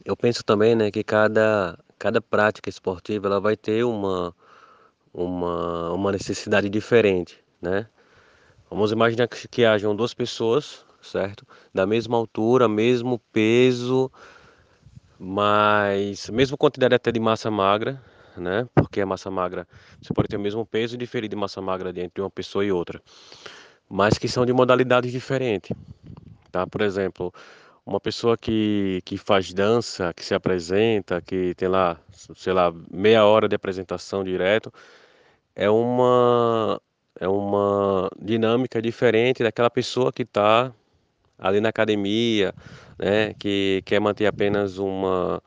eu 0.08 0.16
penso 0.16 0.42
também, 0.42 0.74
né, 0.74 0.90
que 0.90 1.04
cada, 1.04 1.78
cada 1.98 2.18
prática 2.18 2.70
esportiva 2.70 3.26
ela 3.26 3.38
vai 3.38 3.54
ter 3.54 3.84
uma, 3.84 4.34
uma, 5.12 5.92
uma 5.92 6.12
necessidade 6.12 6.70
diferente, 6.70 7.38
né? 7.60 7.86
Vamos 8.70 8.90
imaginar 8.90 9.28
que, 9.28 9.46
que 9.46 9.66
hajam 9.66 9.94
duas 9.94 10.14
pessoas, 10.14 10.82
certo? 11.02 11.46
Da 11.74 11.86
mesma 11.86 12.16
altura, 12.16 12.66
mesmo 12.66 13.18
peso, 13.30 14.10
mas 15.18 16.30
mesma 16.30 16.56
quantidade 16.56 16.94
até 16.94 17.12
de 17.12 17.20
massa 17.20 17.50
magra, 17.50 18.02
né? 18.34 18.66
Porque 18.74 19.02
a 19.02 19.06
massa 19.06 19.30
magra, 19.30 19.68
você 20.00 20.14
pode 20.14 20.28
ter 20.28 20.38
o 20.38 20.40
mesmo 20.40 20.64
peso 20.64 20.94
e 20.94 20.98
diferir 20.98 21.28
de 21.28 21.36
massa 21.36 21.60
magra 21.60 21.90
entre 21.90 22.22
uma 22.22 22.30
pessoa 22.30 22.64
e 22.64 22.72
outra, 22.72 23.02
mas 23.86 24.16
que 24.16 24.26
são 24.26 24.46
de 24.46 24.54
modalidades 24.54 25.12
diferentes, 25.12 25.76
tá? 26.50 26.66
Por 26.66 26.80
exemplo, 26.80 27.30
uma 27.88 27.98
pessoa 27.98 28.36
que, 28.36 29.00
que 29.04 29.16
faz 29.16 29.52
dança, 29.54 30.12
que 30.14 30.22
se 30.24 30.34
apresenta, 30.34 31.22
que 31.22 31.54
tem 31.54 31.68
lá, 31.68 31.98
sei 32.36 32.52
lá, 32.52 32.72
meia 32.90 33.24
hora 33.24 33.48
de 33.48 33.56
apresentação 33.56 34.22
direto, 34.22 34.72
é 35.56 35.70
uma 35.70 36.80
é 37.20 37.26
uma 37.26 38.10
dinâmica 38.20 38.80
diferente 38.80 39.42
daquela 39.42 39.70
pessoa 39.70 40.12
que 40.12 40.22
está 40.22 40.72
ali 41.38 41.60
na 41.60 41.70
academia, 41.70 42.54
né, 42.98 43.34
que 43.34 43.82
quer 43.86 44.00
manter 44.00 44.26
apenas 44.26 44.78
uma 44.78 45.42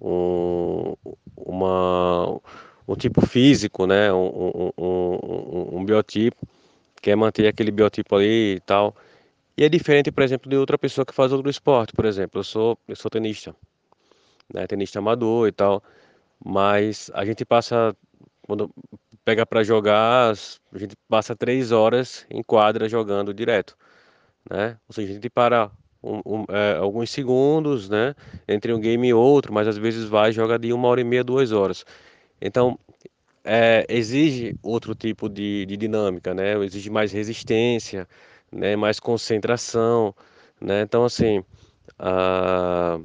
um, 0.00 0.94
uma 1.36 2.40
um 2.88 2.96
tipo 2.96 3.20
físico, 3.26 3.86
né, 3.86 4.12
um, 4.12 4.72
um, 4.78 4.84
um, 4.84 5.78
um 5.78 5.84
biotipo, 5.84 6.46
quer 7.02 7.16
manter 7.16 7.48
aquele 7.48 7.70
biotipo 7.70 8.16
ali 8.16 8.54
e 8.56 8.60
tal. 8.60 8.96
E 9.58 9.64
é 9.64 9.68
diferente, 9.70 10.12
por 10.12 10.22
exemplo, 10.22 10.50
de 10.50 10.56
outra 10.56 10.76
pessoa 10.76 11.04
que 11.06 11.14
faz 11.14 11.32
outro 11.32 11.48
esporte, 11.50 11.92
por 11.94 12.04
exemplo, 12.04 12.40
eu 12.40 12.44
sou, 12.44 12.78
eu 12.86 12.94
sou 12.94 13.10
tenista, 13.10 13.56
né, 14.52 14.66
tenista 14.66 14.98
amador 14.98 15.48
e 15.48 15.52
tal, 15.52 15.82
mas 16.44 17.10
a 17.14 17.24
gente 17.24 17.42
passa, 17.42 17.96
quando 18.42 18.70
pega 19.24 19.46
para 19.46 19.64
jogar, 19.64 20.34
a 20.72 20.78
gente 20.78 20.94
passa 21.08 21.34
três 21.34 21.72
horas 21.72 22.26
em 22.28 22.42
quadra 22.42 22.86
jogando 22.86 23.32
direto, 23.32 23.74
né, 24.50 24.78
ou 24.86 24.94
seja, 24.94 25.12
a 25.12 25.14
gente 25.14 25.30
para 25.30 25.70
um, 26.02 26.20
um, 26.26 26.44
é, 26.50 26.76
alguns 26.76 27.08
segundos, 27.10 27.88
né, 27.88 28.14
entre 28.46 28.74
um 28.74 28.78
game 28.80 29.08
e 29.08 29.14
outro, 29.14 29.54
mas 29.54 29.66
às 29.66 29.78
vezes 29.78 30.04
vai 30.04 30.32
jogar 30.32 30.58
de 30.58 30.70
uma 30.70 30.86
hora 30.88 31.00
e 31.00 31.04
meia, 31.04 31.24
duas 31.24 31.50
horas. 31.50 31.82
Então, 32.42 32.78
é, 33.42 33.86
exige 33.88 34.54
outro 34.62 34.94
tipo 34.94 35.30
de, 35.30 35.64
de 35.64 35.78
dinâmica, 35.78 36.34
né, 36.34 36.62
exige 36.62 36.90
mais 36.90 37.10
resistência, 37.10 38.06
né, 38.52 38.76
mais 38.76 39.00
concentração, 39.00 40.14
né? 40.60 40.82
Então 40.82 41.04
assim, 41.04 41.44
a... 41.98 42.98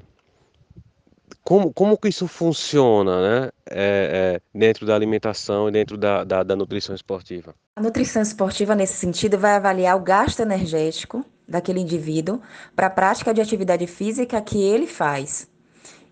como, 1.44 1.74
como 1.74 1.98
que 1.98 2.10
isso 2.10 2.28
funciona, 2.28 3.22
né? 3.22 3.50
É, 3.70 4.40
é, 4.40 4.42
dentro 4.58 4.86
da 4.86 4.96
alimentação 4.96 5.70
e 5.70 5.72
dentro 5.72 5.98
da, 5.98 6.24
da, 6.24 6.44
da 6.44 6.56
nutrição 6.56 6.94
esportiva? 6.94 7.56
A 7.76 7.82
nutrição 7.82 8.22
esportiva, 8.22 8.76
nesse 8.76 8.94
sentido, 8.94 9.38
vai 9.38 9.54
avaliar 9.54 9.96
o 9.96 10.02
gasto 10.02 10.42
energético 10.42 11.26
daquele 11.48 11.80
indivíduo 11.80 12.42
para 12.76 12.88
a 12.88 12.90
prática 12.90 13.34
de 13.34 13.42
atividade 13.42 13.88
física 13.88 14.42
que 14.42 14.62
ele 14.62 14.88
faz. 14.88 15.50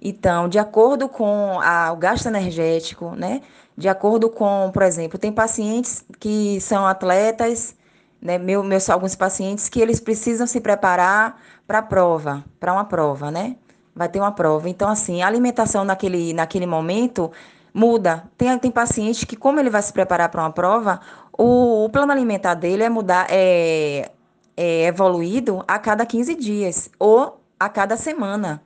Então, 0.01 0.48
de 0.48 0.57
acordo 0.57 1.09
com 1.09 1.59
a, 1.62 1.91
o 1.91 1.98
gasto 1.98 2.27
energético, 2.27 3.12
né? 3.12 3.41
De 3.77 3.88
acordo 3.88 4.29
com, 4.29 4.69
por 4.74 4.83
exemplo, 4.83 5.17
tem 5.17 5.31
pacientes 5.31 6.05
que 6.19 6.59
são 6.62 6.86
atletas 6.86 7.75
né, 8.21 8.38
meu, 8.38 8.63
meus 8.63 8.89
alguns 8.89 9.15
pacientes 9.15 9.69
que 9.69 9.79
eles 9.79 9.99
precisam 9.99 10.45
se 10.45 10.59
preparar 10.59 11.41
para 11.65 11.79
a 11.79 11.81
prova, 11.83 12.43
para 12.59 12.73
uma 12.73 12.85
prova, 12.85 13.31
né? 13.31 13.55
Vai 13.95 14.09
ter 14.09 14.19
uma 14.19 14.31
prova. 14.31 14.69
Então, 14.69 14.89
assim, 14.89 15.21
a 15.21 15.27
alimentação 15.27 15.83
naquele, 15.83 16.33
naquele 16.33 16.65
momento 16.65 17.31
muda. 17.73 18.23
Tem, 18.38 18.57
tem 18.57 18.71
paciente 18.71 19.25
que, 19.25 19.35
como 19.35 19.59
ele 19.59 19.69
vai 19.69 19.81
se 19.81 19.93
preparar 19.93 20.29
para 20.29 20.41
uma 20.41 20.51
prova, 20.51 20.99
o, 21.38 21.85
o, 21.85 21.89
plano 21.89 22.11
alimentar 22.11 22.53
dele 22.53 22.83
é 22.83 22.89
mudar, 22.89 23.27
é, 23.29 24.11
é 24.55 24.85
evoluído 24.85 25.63
a 25.67 25.79
cada 25.79 26.05
15 26.05 26.35
dias 26.35 26.89
ou 26.99 27.41
a 27.59 27.69
cada 27.69 27.95
semana. 27.97 28.61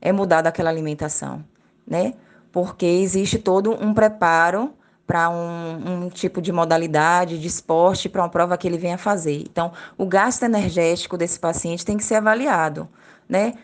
É 0.00 0.12
mudada 0.12 0.48
aquela 0.48 0.70
alimentação, 0.70 1.44
né? 1.86 2.14
Porque 2.52 2.86
existe 2.86 3.38
todo 3.38 3.72
um 3.72 3.94
preparo 3.94 4.72
para 5.10 5.28
um, 5.28 6.04
um, 6.04 6.08
tipo 6.08 6.40
de 6.40 6.52
modalidade 6.52 7.36
de 7.36 7.48
esporte, 7.48 8.08
para 8.08 8.22
uma 8.22 8.28
prova 8.28 8.56
que 8.56 8.68
ele 8.68 8.78
venha 8.78 8.96
fazer. 8.96 9.40
Então, 9.40 9.72
o 9.98 10.06
gasto 10.06 10.44
energético 10.44 11.18
desse 11.18 11.40
paciente 11.40 11.84
tem 11.84 11.96
que 11.96 12.04
ser 12.04 12.14
avaliado, 12.14 12.88
né? 13.28 13.54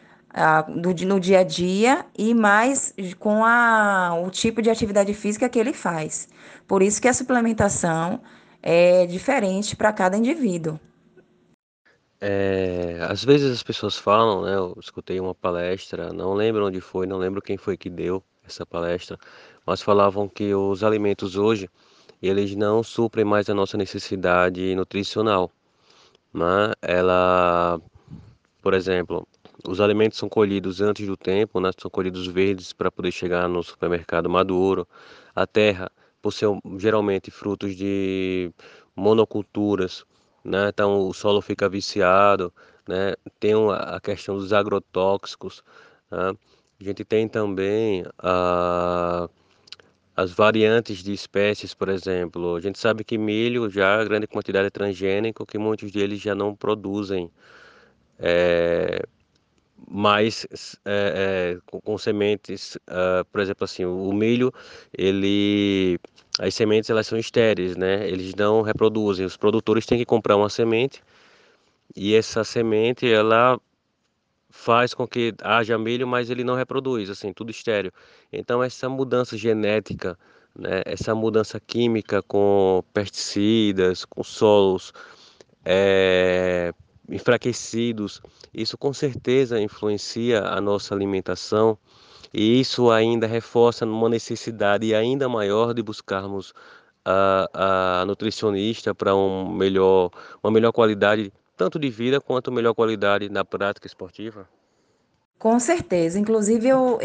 no, 0.68 0.92
no 0.92 1.20
dia 1.20 1.38
a 1.38 1.42
dia 1.44 2.04
e 2.18 2.34
mais 2.34 2.92
com 3.20 3.44
a, 3.44 4.20
o 4.20 4.28
tipo 4.28 4.60
de 4.60 4.68
atividade 4.68 5.14
física 5.14 5.48
que 5.48 5.56
ele 5.56 5.72
faz. 5.72 6.28
Por 6.66 6.82
isso 6.82 7.00
que 7.00 7.06
a 7.06 7.14
suplementação 7.14 8.20
é 8.60 9.06
diferente 9.06 9.76
para 9.76 9.92
cada 9.92 10.16
indivíduo. 10.16 10.80
É, 12.20 12.98
às 13.08 13.22
vezes 13.22 13.52
as 13.52 13.62
pessoas 13.62 13.96
falam, 13.96 14.42
né? 14.42 14.56
Eu 14.56 14.76
escutei 14.80 15.20
uma 15.20 15.34
palestra, 15.34 16.12
não 16.12 16.34
lembro 16.34 16.66
onde 16.66 16.80
foi, 16.80 17.06
não 17.06 17.18
lembro 17.18 17.40
quem 17.40 17.56
foi 17.56 17.76
que 17.76 17.88
deu 17.88 18.20
essa 18.44 18.66
palestra, 18.66 19.16
mas 19.66 19.82
falavam 19.82 20.28
que 20.28 20.54
os 20.54 20.84
alimentos 20.84 21.36
hoje 21.36 21.68
eles 22.22 22.54
não 22.54 22.82
suprem 22.82 23.24
mais 23.24 23.50
a 23.50 23.54
nossa 23.54 23.76
necessidade 23.76 24.74
nutricional. 24.74 25.50
Né? 26.32 26.72
Ela, 26.80 27.80
por 28.62 28.74
exemplo, 28.74 29.26
os 29.66 29.80
alimentos 29.80 30.18
são 30.18 30.28
colhidos 30.28 30.80
antes 30.80 31.06
do 31.06 31.16
tempo, 31.16 31.60
né? 31.60 31.70
são 31.78 31.90
colhidos 31.90 32.26
verdes 32.26 32.72
para 32.72 32.90
poder 32.90 33.12
chegar 33.12 33.48
no 33.48 33.62
supermercado 33.62 34.30
maduro. 34.30 34.86
A 35.34 35.46
terra, 35.46 35.90
por 36.22 36.32
ser 36.32 36.48
geralmente 36.78 37.30
frutos 37.30 37.76
de 37.76 38.50
monoculturas, 38.94 40.04
né? 40.44 40.68
então 40.68 41.06
o 41.08 41.12
solo 41.12 41.42
fica 41.42 41.68
viciado, 41.68 42.52
né? 42.88 43.14
tem 43.38 43.52
a 43.72 44.00
questão 44.00 44.36
dos 44.36 44.52
agrotóxicos. 44.52 45.62
Né? 46.10 46.34
A 46.80 46.84
gente 46.84 47.04
tem 47.04 47.28
também 47.28 48.04
a 48.18 49.28
as 50.16 50.32
variantes 50.32 51.02
de 51.02 51.12
espécies, 51.12 51.74
por 51.74 51.88
exemplo, 51.90 52.56
a 52.56 52.60
gente 52.60 52.78
sabe 52.78 53.04
que 53.04 53.18
milho 53.18 53.68
já 53.68 54.02
grande 54.02 54.26
quantidade 54.26 54.68
é 54.68 54.70
transgênico, 54.70 55.44
que 55.44 55.58
muitos 55.58 55.92
deles 55.92 56.20
já 56.20 56.34
não 56.34 56.54
produzem 56.54 57.30
é, 58.18 59.02
mais 59.88 60.46
é, 60.84 61.56
é, 61.56 61.58
com, 61.66 61.80
com, 61.80 61.98
sementes, 61.98 62.76
uh, 62.88 63.24
por 63.30 63.40
exemplo, 63.42 63.64
assim, 63.64 63.84
o, 63.84 64.08
o 64.08 64.14
milho, 64.14 64.52
ele, 64.96 65.98
as 66.38 66.54
sementes 66.54 66.88
elas 66.88 67.06
são 67.06 67.18
estéreis, 67.18 67.76
né? 67.76 68.08
Eles 68.08 68.34
não 68.34 68.62
reproduzem. 68.62 69.26
Os 69.26 69.36
produtores 69.36 69.84
têm 69.84 69.98
que 69.98 70.06
comprar 70.06 70.36
uma 70.36 70.48
semente 70.48 71.02
e 71.94 72.14
essa 72.14 72.42
semente 72.44 73.10
ela 73.10 73.60
faz 74.56 74.94
com 74.94 75.06
que 75.06 75.34
haja 75.42 75.78
milho, 75.78 76.06
mas 76.06 76.30
ele 76.30 76.42
não 76.42 76.54
reproduz, 76.54 77.10
assim, 77.10 77.32
tudo 77.32 77.50
estéreo. 77.50 77.92
Então 78.32 78.62
essa 78.62 78.88
mudança 78.88 79.36
genética, 79.36 80.18
né, 80.58 80.82
essa 80.84 81.14
mudança 81.14 81.60
química 81.60 82.22
com 82.22 82.82
pesticidas, 82.92 84.04
com 84.04 84.24
solos 84.24 84.92
é, 85.64 86.72
enfraquecidos, 87.08 88.20
isso 88.52 88.78
com 88.78 88.92
certeza 88.92 89.60
influencia 89.60 90.42
a 90.42 90.60
nossa 90.60 90.94
alimentação 90.94 91.78
e 92.32 92.60
isso 92.60 92.90
ainda 92.90 93.26
reforça 93.26 93.84
uma 93.84 94.08
necessidade 94.08 94.94
ainda 94.94 95.28
maior 95.28 95.74
de 95.74 95.82
buscarmos 95.82 96.52
a, 97.04 98.00
a 98.00 98.06
nutricionista 98.06 98.94
para 98.94 99.14
um 99.14 99.48
melhor, 99.48 100.10
uma 100.42 100.50
melhor 100.50 100.72
qualidade 100.72 101.32
tanto 101.56 101.78
de 101.78 101.88
vida 101.88 102.20
quanto 102.20 102.52
melhor 102.52 102.74
qualidade 102.74 103.28
na 103.28 103.44
prática 103.44 103.86
esportiva? 103.86 104.48
Com 105.38 105.58
certeza. 105.60 106.18
Inclusive, 106.18 106.68
eu 106.68 106.98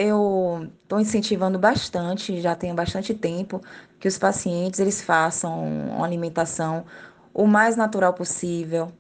estou 0.82 1.00
incentivando 1.00 1.60
bastante, 1.60 2.40
já 2.42 2.56
tem 2.56 2.74
bastante 2.74 3.14
tempo, 3.14 3.62
que 4.00 4.08
os 4.08 4.18
pacientes 4.18 4.80
eles 4.80 5.02
façam 5.02 5.64
uma 5.90 6.06
alimentação 6.06 6.86
o 7.34 7.46
mais 7.48 7.76
natural 7.76 8.14
possível, 8.14 8.92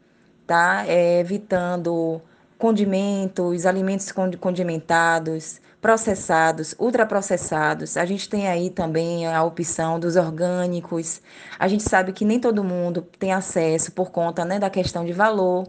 tá? 0.45 0.85
É, 0.87 1.19
evitando 1.19 2.21
condimentos, 2.57 3.65
alimentos 3.65 4.11
condimentados, 4.39 5.59
processados, 5.81 6.75
ultraprocessados. 6.77 7.97
A 7.97 8.05
gente 8.05 8.29
tem 8.29 8.47
aí 8.47 8.69
também 8.69 9.25
a 9.27 9.43
opção 9.43 9.99
dos 9.99 10.15
orgânicos. 10.15 11.21
A 11.57 11.67
gente 11.67 11.83
sabe 11.83 12.13
que 12.13 12.23
nem 12.23 12.39
todo 12.39 12.63
mundo 12.63 13.01
tem 13.17 13.33
acesso 13.33 13.91
por 13.91 14.11
conta 14.11 14.45
né, 14.45 14.59
da 14.59 14.69
questão 14.69 15.03
de 15.03 15.11
valor, 15.11 15.67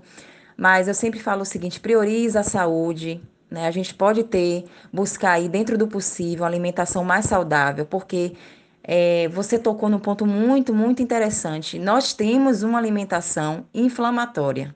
mas 0.57 0.87
eu 0.87 0.95
sempre 0.95 1.19
falo 1.19 1.42
o 1.42 1.47
seguinte: 1.47 1.81
prioriza 1.81 2.40
a 2.40 2.45
saúde. 2.45 3.23
Né? 3.50 3.66
A 3.66 3.71
gente 3.71 3.95
pode 3.95 4.25
ter, 4.25 4.64
buscar 4.92 5.33
aí 5.33 5.49
dentro 5.49 5.76
do 5.76 5.88
possível, 5.88 6.45
uma 6.45 6.49
alimentação 6.49 7.04
mais 7.04 7.26
saudável, 7.26 7.85
porque 7.87 8.35
é, 8.83 9.28
você 9.28 9.59
tocou 9.59 9.88
num 9.88 9.99
ponto 9.99 10.26
muito, 10.26 10.75
muito 10.75 11.02
interessante. 11.02 11.78
Nós 11.78 12.12
temos 12.12 12.62
uma 12.62 12.78
alimentação 12.78 13.66
inflamatória. 13.75 14.75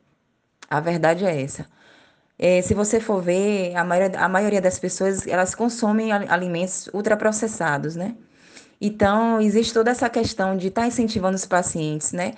A 0.69 0.81
verdade 0.81 1.25
é 1.25 1.43
essa. 1.43 1.66
É, 2.38 2.61
se 2.62 2.75
você 2.75 3.00
for 3.00 3.23
ver, 3.23 3.75
a 3.75 3.85
maioria, 3.85 4.21
a 4.21 4.28
maioria 4.28 4.61
das 4.61 4.78
pessoas, 4.78 5.26
elas 5.26 5.55
consomem 5.55 6.12
alimentos 6.12 6.88
ultraprocessados, 6.93 7.97
né? 7.97 8.14
Então, 8.81 9.40
existe 9.40 9.73
toda 9.73 9.90
essa 9.90 10.09
questão 10.11 10.57
de 10.57 10.69
estar 10.69 10.83
tá 10.83 10.87
incentivando 10.88 11.37
os 11.37 11.47
pacientes, 11.47 12.12
né? 12.12 12.35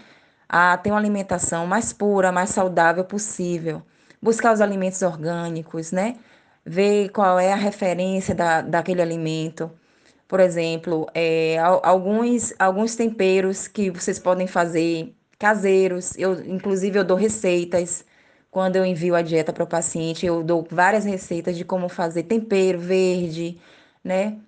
A 0.49 0.77
ter 0.79 0.91
uma 0.91 0.99
alimentação 0.99 1.67
mais 1.67 1.93
pura, 1.93 2.33
mais 2.33 2.51
saudável 2.51 3.05
possível. 3.05 3.83
Buscar 4.23 4.53
os 4.55 4.61
alimentos 4.61 5.03
orgânicos, 5.03 5.93
né? 5.93 6.17
Ver 6.65 7.11
qual 7.11 7.39
é 7.39 7.53
a 7.53 7.57
referência 7.57 8.35
da, 8.35 8.63
daquele 8.63 9.03
alimento. 9.03 9.71
Por 10.29 10.41
exemplo, 10.41 11.07
é, 11.15 11.59
alguns, 11.83 12.53
alguns 12.59 12.95
temperos 12.97 13.67
que 13.69 13.91
vocês 13.91 14.19
podem 14.19 14.47
fazer 14.47 15.15
caseiros. 15.39 16.17
Eu, 16.19 16.41
inclusive, 16.47 16.99
eu 16.99 17.05
dou 17.05 17.17
receitas 17.17 18.05
quando 18.51 18.77
eu 18.77 18.85
envio 18.85 19.15
a 19.15 19.23
dieta 19.23 19.53
para 19.53 19.65
o 19.65 19.67
paciente, 19.67 20.27
eu 20.27 20.43
dou 20.43 20.67
várias 20.71 21.05
receitas 21.05 21.57
de 21.57 21.65
como 21.65 21.89
fazer 21.89 22.25
tempero 22.25 22.79
verde, 22.79 23.61
né? 24.03 24.39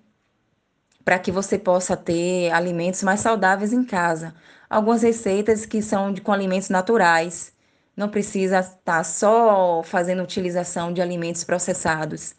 Para 1.05 1.19
que 1.19 1.31
você 1.31 1.57
possa 1.57 1.95
ter 1.97 2.51
alimentos 2.51 3.03
mais 3.03 3.19
saudáveis 3.19 3.73
em 3.73 3.83
casa. 3.83 4.33
Algumas 4.69 5.01
receitas 5.03 5.65
que 5.65 5.81
são 5.81 6.13
de, 6.13 6.21
com 6.21 6.31
alimentos 6.31 6.69
naturais. 6.69 7.53
Não 7.95 8.09
precisa 8.09 8.59
estar 8.59 8.79
tá 8.83 9.03
só 9.03 9.83
fazendo 9.83 10.23
utilização 10.23 10.93
de 10.93 11.01
alimentos 11.01 11.43
processados. 11.43 12.35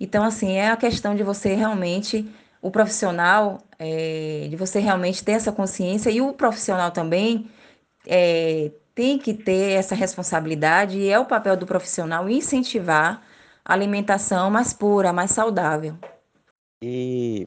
Então, 0.00 0.24
assim, 0.24 0.52
é 0.52 0.70
a 0.70 0.76
questão 0.76 1.14
de 1.14 1.22
você 1.22 1.54
realmente, 1.54 2.28
o 2.60 2.70
profissional, 2.70 3.62
é, 3.78 4.46
de 4.50 4.56
você 4.56 4.80
realmente 4.80 5.24
ter 5.24 5.32
essa 5.32 5.52
consciência 5.52 6.10
e 6.10 6.20
o 6.20 6.32
profissional 6.32 6.90
também 6.90 7.50
é, 8.06 8.70
tem 8.94 9.18
que 9.18 9.34
ter 9.34 9.72
essa 9.72 9.94
responsabilidade 9.94 10.98
e 10.98 11.08
é 11.08 11.18
o 11.18 11.24
papel 11.24 11.56
do 11.56 11.66
profissional 11.66 12.28
incentivar 12.28 13.22
a 13.64 13.72
alimentação 13.72 14.50
mais 14.50 14.72
pura, 14.72 15.12
mais 15.12 15.30
saudável. 15.30 15.96
E, 16.82 17.46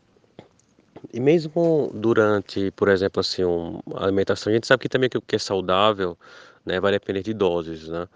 e 1.13 1.19
mesmo 1.19 1.91
durante, 1.93 2.71
por 2.71 2.87
exemplo, 2.87 3.19
assim, 3.19 3.43
uma 3.43 3.81
alimentação, 3.97 4.51
a 4.51 4.55
gente 4.55 4.67
sabe 4.67 4.81
que 4.81 4.89
também 4.89 5.09
o 5.15 5.21
que 5.21 5.35
é 5.35 5.39
saudável 5.39 6.17
né, 6.65 6.79
vai 6.79 6.91
depender 6.91 7.21
de 7.21 7.33
doses, 7.33 7.87
né? 7.87 8.07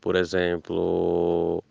Por 0.00 0.14
exemplo, 0.14 1.64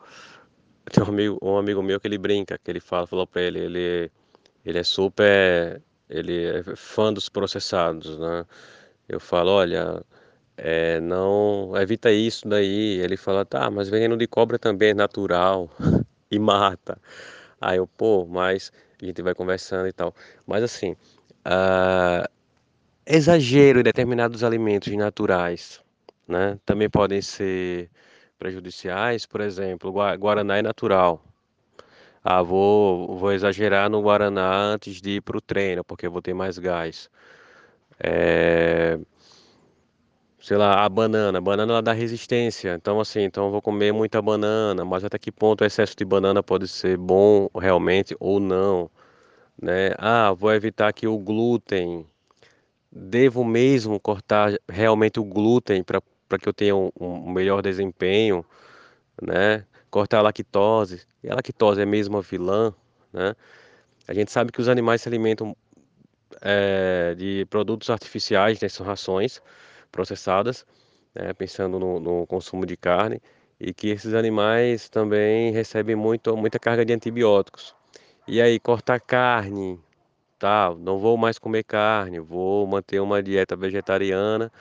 tem 0.92 1.04
um 1.04 1.08
amigo, 1.08 1.40
um 1.42 1.58
amigo 1.58 1.82
meu 1.84 2.00
que 2.00 2.08
ele 2.08 2.18
brinca, 2.18 2.58
que 2.58 2.70
ele 2.70 2.80
fala, 2.80 3.08
falou 3.08 3.28
para 3.28 3.42
ele, 3.42 3.60
ele, 3.60 4.12
ele 4.66 4.80
é 4.80 4.84
super, 4.84 5.82
ele 6.10 6.46
é 6.46 6.64
fã 6.76 7.14
dos 7.14 7.30
processados, 7.30 8.18
né? 8.18 8.46
Eu 9.08 9.20
falo, 9.20 9.52
olha, 9.52 10.04
é, 10.58 11.00
não 11.00 11.72
evita 11.78 12.12
isso 12.12 12.48
daí. 12.48 13.00
Ele 13.00 13.16
fala, 13.18 13.46
tá, 13.46 13.70
mas 13.70 13.90
veneno 13.90 14.18
de 14.18 14.28
cobra 14.28 14.58
também 14.60 14.90
é 14.90 14.94
natural 14.94 15.70
e 16.32 16.40
mata. 16.40 17.00
Aí 17.62 17.78
eu, 17.78 17.88
pô, 17.88 18.26
mas 18.26 18.72
a 19.02 19.06
gente 19.06 19.22
vai 19.22 19.34
conversando 19.36 19.88
e 19.88 19.94
tal. 19.94 20.14
Mas 20.46 20.64
assim, 20.64 20.94
uh, 21.46 22.28
exagero 23.06 23.80
em 23.80 23.84
determinados 23.84 24.44
alimentos 24.44 24.94
naturais, 24.96 25.82
né? 26.28 26.60
Também 26.66 26.90
podem 26.90 27.22
ser 27.22 27.90
prejudiciais. 28.40 29.26
Por 29.26 29.42
exemplo, 29.42 29.94
guaraná 30.18 30.58
é 30.58 30.62
natural. 30.62 31.24
Ah, 32.24 32.42
vou, 32.42 33.18
vou 33.18 33.32
exagerar 33.32 33.90
no 33.90 34.02
guaraná 34.02 34.54
antes 34.54 35.02
de 35.02 35.12
ir 35.12 35.22
para 35.22 35.38
o 35.38 35.42
treino, 35.42 35.84
porque 35.84 36.08
eu 36.08 36.12
vou 36.12 36.22
ter 36.22 36.34
mais 36.34 36.58
gás. 36.58 37.10
É, 38.00 39.00
sei 40.40 40.58
lá, 40.58 40.84
a 40.86 40.90
banana. 40.90 41.38
A 41.40 41.42
banana 41.42 41.74
ela 41.74 41.82
dá 41.82 41.94
resistência. 41.94 42.76
Então, 42.76 43.00
assim, 43.00 43.22
então 43.22 43.46
eu 43.46 43.52
vou 43.52 43.62
comer 43.62 43.92
muita 43.94 44.22
banana, 44.22 44.86
mas 44.86 45.04
até 45.04 45.18
que 45.18 45.32
ponto 45.32 45.62
o 45.62 45.66
excesso 45.66 45.96
de 45.96 46.06
banana 46.06 46.44
pode 46.44 46.68
ser 46.68 46.98
bom 46.98 47.50
realmente 47.60 48.16
ou 48.20 48.40
não, 48.40 48.90
né? 49.62 49.92
Ah, 49.98 50.34
vou 50.34 50.54
evitar 50.54 50.88
aqui 50.90 51.08
o 51.08 51.18
glúten. 51.18 52.06
Devo 52.92 53.44
mesmo 53.46 54.00
cortar 54.00 54.54
realmente 54.70 55.20
o 55.20 55.24
glúten 55.24 55.84
para 55.84 56.02
que 56.40 56.50
eu 56.50 56.54
tenha 56.54 56.76
um, 56.76 56.92
um 57.00 57.32
melhor 57.32 57.62
desempenho, 57.62 58.46
né? 59.22 59.66
Cortar 59.92 60.20
a 60.20 60.22
lactose. 60.24 61.06
E 61.24 61.30
a 61.30 61.36
lactose 61.36 61.82
é 61.82 61.86
mesmo 61.86 62.18
a 62.18 62.22
vilã, 62.22 62.74
né? 63.14 63.36
A 64.08 64.14
gente 64.14 64.32
sabe 64.32 64.52
que 64.52 64.62
os 64.62 64.70
animais 64.70 65.02
se 65.02 65.10
alimentam 65.10 65.56
é, 66.42 67.16
de 67.16 67.46
produtos 67.50 67.90
artificiais, 67.90 68.60
né? 68.62 68.70
São 68.70 68.86
rações 68.86 69.42
processadas, 69.98 70.64
né, 71.16 71.34
pensando 71.34 71.80
no, 71.80 72.00
no, 72.00 72.28
consumo 72.28 72.66
de 72.68 72.78
carne, 72.78 73.20
e 73.60 73.74
que 73.74 73.90
esses 73.90 74.14
animais 74.14 74.88
também 74.90 75.52
recebem 75.52 75.96
muito, 75.96 76.38
muita 76.38 76.60
carga 76.60 76.86
de 76.86 76.94
antibióticos. 76.94 77.76
E 78.28 78.40
aí, 78.40 78.60
cortar 78.60 79.00
carne, 79.00 79.80
tá? 80.38 80.74
Não 80.78 81.00
vou 81.00 81.18
mais 81.18 81.40
comer 81.40 81.64
carne, 81.64 82.20
vou 82.20 82.68
manter 82.68 83.00
uma 83.00 83.24
dieta 83.24 83.56
vegetariana 83.56 84.52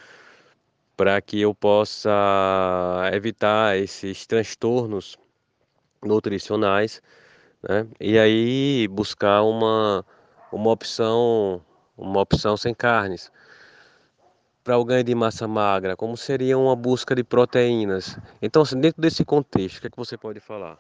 para 0.96 1.20
que 1.20 1.40
eu 1.42 1.54
possa 1.54 2.10
evitar 3.12 3.76
esses 3.76 4.26
transtornos 4.26 5.18
nutricionais, 6.02 7.02
né? 7.62 7.86
E 8.00 8.18
aí 8.18 8.88
buscar 8.88 9.42
uma, 9.42 10.04
uma 10.52 10.70
opção 10.70 11.62
uma 11.98 12.20
opção 12.20 12.56
sem 12.56 12.74
carnes 12.74 13.30
para 14.66 14.76
o 14.76 14.84
ganho 14.84 15.04
de 15.04 15.14
massa 15.14 15.46
magra, 15.46 15.96
como 15.96 16.16
seria 16.16 16.58
uma 16.58 16.74
busca 16.74 17.14
de 17.14 17.22
proteínas. 17.22 18.18
Então, 18.42 18.62
assim, 18.62 18.80
dentro 18.80 19.00
desse 19.00 19.24
contexto, 19.24 19.76
o 19.76 19.80
que, 19.80 19.86
é 19.86 19.90
que 19.90 19.96
você 19.96 20.18
pode 20.18 20.40
falar? 20.40 20.76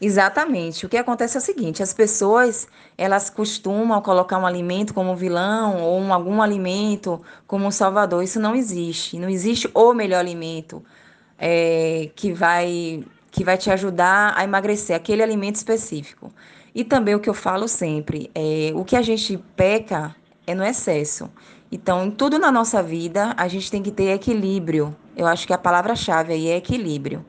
Exatamente. 0.00 0.86
O 0.86 0.88
que 0.88 0.96
acontece 0.96 1.36
é 1.36 1.40
o 1.40 1.42
seguinte: 1.42 1.82
as 1.82 1.92
pessoas 1.92 2.68
elas 2.96 3.28
costumam 3.28 4.00
colocar 4.00 4.38
um 4.38 4.46
alimento 4.46 4.94
como 4.94 5.16
vilão 5.16 5.82
ou 5.82 5.98
um, 5.98 6.14
algum 6.14 6.40
alimento 6.40 7.20
como 7.48 7.66
um 7.66 7.70
salvador. 7.72 8.22
Isso 8.22 8.38
não 8.38 8.54
existe. 8.54 9.18
Não 9.18 9.28
existe 9.28 9.68
o 9.74 9.92
melhor 9.92 10.20
alimento 10.20 10.84
é, 11.36 12.10
que 12.14 12.32
vai 12.32 13.04
que 13.32 13.42
vai 13.42 13.58
te 13.58 13.70
ajudar 13.70 14.34
a 14.36 14.44
emagrecer 14.44 14.94
aquele 14.94 15.22
alimento 15.22 15.56
específico. 15.56 16.32
E 16.72 16.84
também 16.84 17.16
o 17.16 17.20
que 17.20 17.28
eu 17.28 17.34
falo 17.34 17.66
sempre 17.66 18.30
é 18.34 18.70
o 18.72 18.84
que 18.84 18.94
a 18.94 19.02
gente 19.02 19.36
peca 19.56 20.14
é 20.46 20.54
no 20.54 20.64
excesso. 20.64 21.28
Então, 21.70 22.04
em 22.04 22.10
tudo 22.10 22.38
na 22.38 22.52
nossa 22.52 22.82
vida, 22.82 23.34
a 23.36 23.48
gente 23.48 23.70
tem 23.70 23.82
que 23.82 23.90
ter 23.90 24.14
equilíbrio. 24.14 24.94
Eu 25.16 25.26
acho 25.26 25.46
que 25.46 25.52
a 25.52 25.58
palavra-chave 25.58 26.32
aí 26.32 26.48
é 26.48 26.56
equilíbrio. 26.56 27.24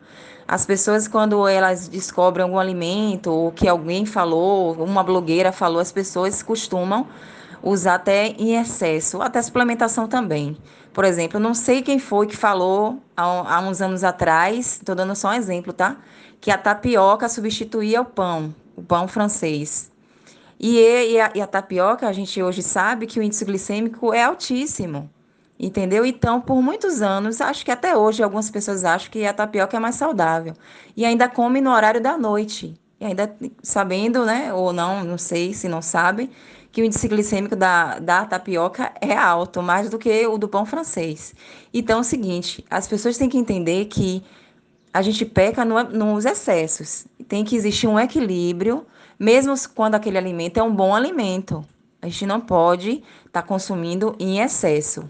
As 0.47 0.65
pessoas, 0.65 1.07
quando 1.07 1.47
elas 1.47 1.87
descobrem 1.89 2.43
algum 2.43 2.57
alimento, 2.57 3.31
ou 3.31 3.51
que 3.51 3.67
alguém 3.67 4.05
falou, 4.05 4.73
uma 4.75 5.03
blogueira 5.03 5.51
falou, 5.51 5.79
as 5.79 5.91
pessoas 5.91 6.41
costumam 6.41 7.07
usar 7.61 7.95
até 7.95 8.27
em 8.27 8.55
excesso, 8.55 9.21
até 9.21 9.41
suplementação 9.41 10.07
também. 10.07 10.55
Por 10.93 11.03
exemplo, 11.03 11.39
não 11.39 11.53
sei 11.53 11.81
quem 11.81 11.99
foi 11.99 12.27
que 12.27 12.37
falou 12.37 13.01
há, 13.15 13.59
uns 13.61 13.81
anos 13.81 14.03
atrás, 14.03 14.77
estou 14.77 14.95
dando 14.95 15.15
só 15.15 15.29
um 15.29 15.33
exemplo, 15.33 15.73
tá? 15.73 15.97
Que 16.39 16.49
a 16.49 16.57
tapioca 16.57 17.27
substituía 17.27 18.01
o 18.01 18.05
pão, 18.05 18.55
o 18.75 18.81
pão 18.81 19.07
francês. 19.07 19.91
E, 20.59 20.79
e, 20.79 21.19
a, 21.21 21.31
e 21.35 21.41
a 21.41 21.47
tapioca, 21.47 22.07
a 22.07 22.13
gente 22.13 22.41
hoje 22.41 22.63
sabe 22.63 23.05
que 23.05 23.19
o 23.19 23.23
índice 23.23 23.45
glicêmico 23.45 24.13
é 24.13 24.23
altíssimo. 24.23 25.09
Entendeu? 25.59 26.05
Então, 26.05 26.39
por 26.39 26.61
muitos 26.61 27.01
anos, 27.01 27.41
acho 27.41 27.65
que 27.65 27.71
até 27.71 27.97
hoje 27.97 28.21
algumas 28.21 28.49
pessoas 28.49 28.83
acham 28.85 29.09
que 29.09 29.25
a 29.25 29.33
tapioca 29.33 29.75
é 29.75 29.79
mais 29.79 29.95
saudável. 29.95 30.53
E 30.95 31.03
ainda 31.03 31.27
come 31.27 31.61
no 31.61 31.71
horário 31.71 32.01
da 32.01 32.17
noite. 32.17 32.79
e 32.99 33.05
ainda 33.05 33.35
sabendo, 33.63 34.25
né, 34.25 34.53
ou 34.53 34.73
não, 34.73 35.03
não 35.03 35.17
sei 35.17 35.53
se 35.53 35.67
não 35.67 35.81
sabem, 35.81 36.29
que 36.71 36.81
o 36.81 36.85
índice 36.85 37.07
glicêmico 37.07 37.55
da, 37.55 37.99
da 37.99 38.25
tapioca 38.25 38.91
é 39.01 39.15
alto, 39.15 39.61
mais 39.63 39.89
do 39.89 39.97
que 39.97 40.27
o 40.27 40.37
do 40.37 40.47
pão 40.47 40.65
francês. 40.65 41.33
Então 41.73 41.97
é 41.97 42.01
o 42.01 42.03
seguinte, 42.03 42.63
as 42.69 42.87
pessoas 42.87 43.17
têm 43.17 43.29
que 43.29 43.37
entender 43.37 43.85
que 43.85 44.23
a 44.93 45.01
gente 45.01 45.25
peca 45.25 45.65
no, 45.65 45.83
nos 45.83 46.25
excessos. 46.25 47.07
Tem 47.27 47.43
que 47.43 47.55
existir 47.55 47.87
um 47.87 47.99
equilíbrio, 47.99 48.85
mesmo 49.19 49.53
quando 49.73 49.95
aquele 49.95 50.17
alimento 50.17 50.57
é 50.57 50.63
um 50.63 50.73
bom 50.73 50.93
alimento. 50.93 51.65
A 52.01 52.07
gente 52.07 52.25
não 52.25 52.39
pode 52.39 53.03
estar 53.25 53.41
tá 53.41 53.43
consumindo 53.43 54.15
em 54.19 54.39
excesso. 54.39 55.09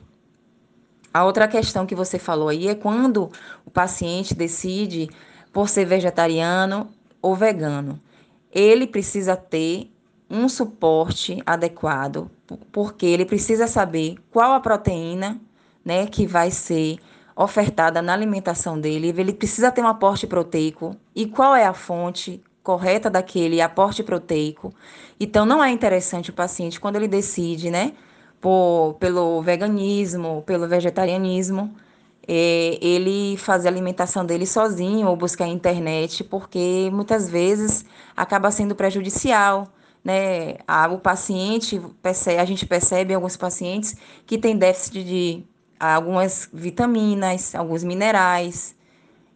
A 1.14 1.26
outra 1.26 1.48
questão 1.48 1.86
que 1.86 1.96
você 1.96 2.20
falou 2.20 2.50
aí 2.50 2.68
é 2.68 2.76
quando 2.76 3.32
o 3.66 3.72
paciente 3.72 4.34
decide 4.34 5.10
por 5.52 5.68
ser 5.68 5.86
vegetariano 5.86 6.90
ou 7.22 7.36
vegano. 7.36 8.00
Ele 8.52 8.86
precisa 8.88 9.36
ter 9.36 9.92
um 10.30 10.48
suporte 10.48 11.42
adequado, 11.46 12.30
porque 12.72 13.06
ele 13.06 13.26
precisa 13.26 13.68
saber 13.68 14.16
qual 14.32 14.54
a 14.54 14.60
proteína, 14.60 15.40
né, 15.84 16.06
que 16.06 16.28
vai 16.28 16.52
ser 16.52 16.98
ofertada 17.36 18.02
na 18.02 18.14
alimentação 18.14 18.80
dele. 18.80 19.14
Ele 19.18 19.34
precisa 19.34 19.72
ter 19.72 19.82
um 19.82 19.88
aporte 19.88 20.28
proteico 20.28 20.96
e 21.16 21.26
qual 21.26 21.56
é 21.56 21.66
a 21.66 21.74
fonte 21.74 22.44
correta 22.68 23.10
daquele 23.10 23.62
aporte 23.62 24.04
proteico. 24.04 24.74
Então 25.18 25.46
não 25.46 25.64
é 25.64 25.72
interessante 25.72 26.32
o 26.32 26.34
paciente 26.34 26.82
quando 26.82 26.98
ele 26.98 27.08
decide, 27.08 27.72
né, 27.72 27.94
por, 28.42 28.98
pelo 29.00 29.42
veganismo, 29.42 30.44
pelo 30.46 30.68
vegetarianismo, 30.68 31.74
é, 32.28 32.78
ele 32.82 33.38
fazer 33.38 33.70
a 33.70 33.72
alimentação 33.72 34.26
dele 34.26 34.46
sozinho 34.46 35.08
ou 35.08 35.16
buscar 35.16 35.46
a 35.46 35.48
internet, 35.48 36.26
porque 36.26 36.90
muitas 36.92 37.30
vezes 37.30 37.86
acaba 38.18 38.52
sendo 38.52 38.76
prejudicial. 38.76 39.70
Né? 40.04 40.56
A, 40.68 40.90
o 40.90 41.00
paciente, 41.00 41.82
percebe, 42.02 42.38
a 42.38 42.46
gente 42.46 42.66
percebe 42.66 43.14
alguns 43.14 43.38
pacientes 43.38 43.96
que 44.26 44.38
tem 44.38 44.58
déficit 44.58 45.06
de 45.06 45.46
algumas 45.80 46.50
vitaminas, 46.52 47.56
alguns 47.56 47.82
minerais. 47.82 48.76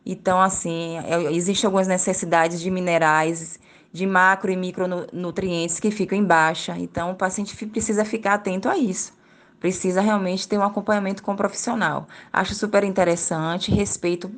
Então, 0.05 0.41
assim, 0.41 0.97
é, 0.99 1.31
existem 1.33 1.67
algumas 1.67 1.87
necessidades 1.87 2.59
de 2.59 2.71
minerais, 2.71 3.59
de 3.93 4.05
macro 4.05 4.51
e 4.51 4.55
micronutrientes 4.55 5.79
que 5.79 5.91
ficam 5.91 6.17
em 6.17 6.23
baixa. 6.23 6.75
Então, 6.77 7.11
o 7.11 7.15
paciente 7.15 7.55
precisa 7.67 8.05
ficar 8.05 8.35
atento 8.35 8.69
a 8.69 8.77
isso 8.77 9.19
precisa 9.61 10.01
realmente 10.01 10.47
ter 10.47 10.57
um 10.57 10.63
acompanhamento 10.63 11.21
com 11.21 11.33
o 11.33 11.37
profissional. 11.37 12.07
Acho 12.33 12.55
super 12.55 12.83
interessante, 12.83 13.71
respeito 13.71 14.29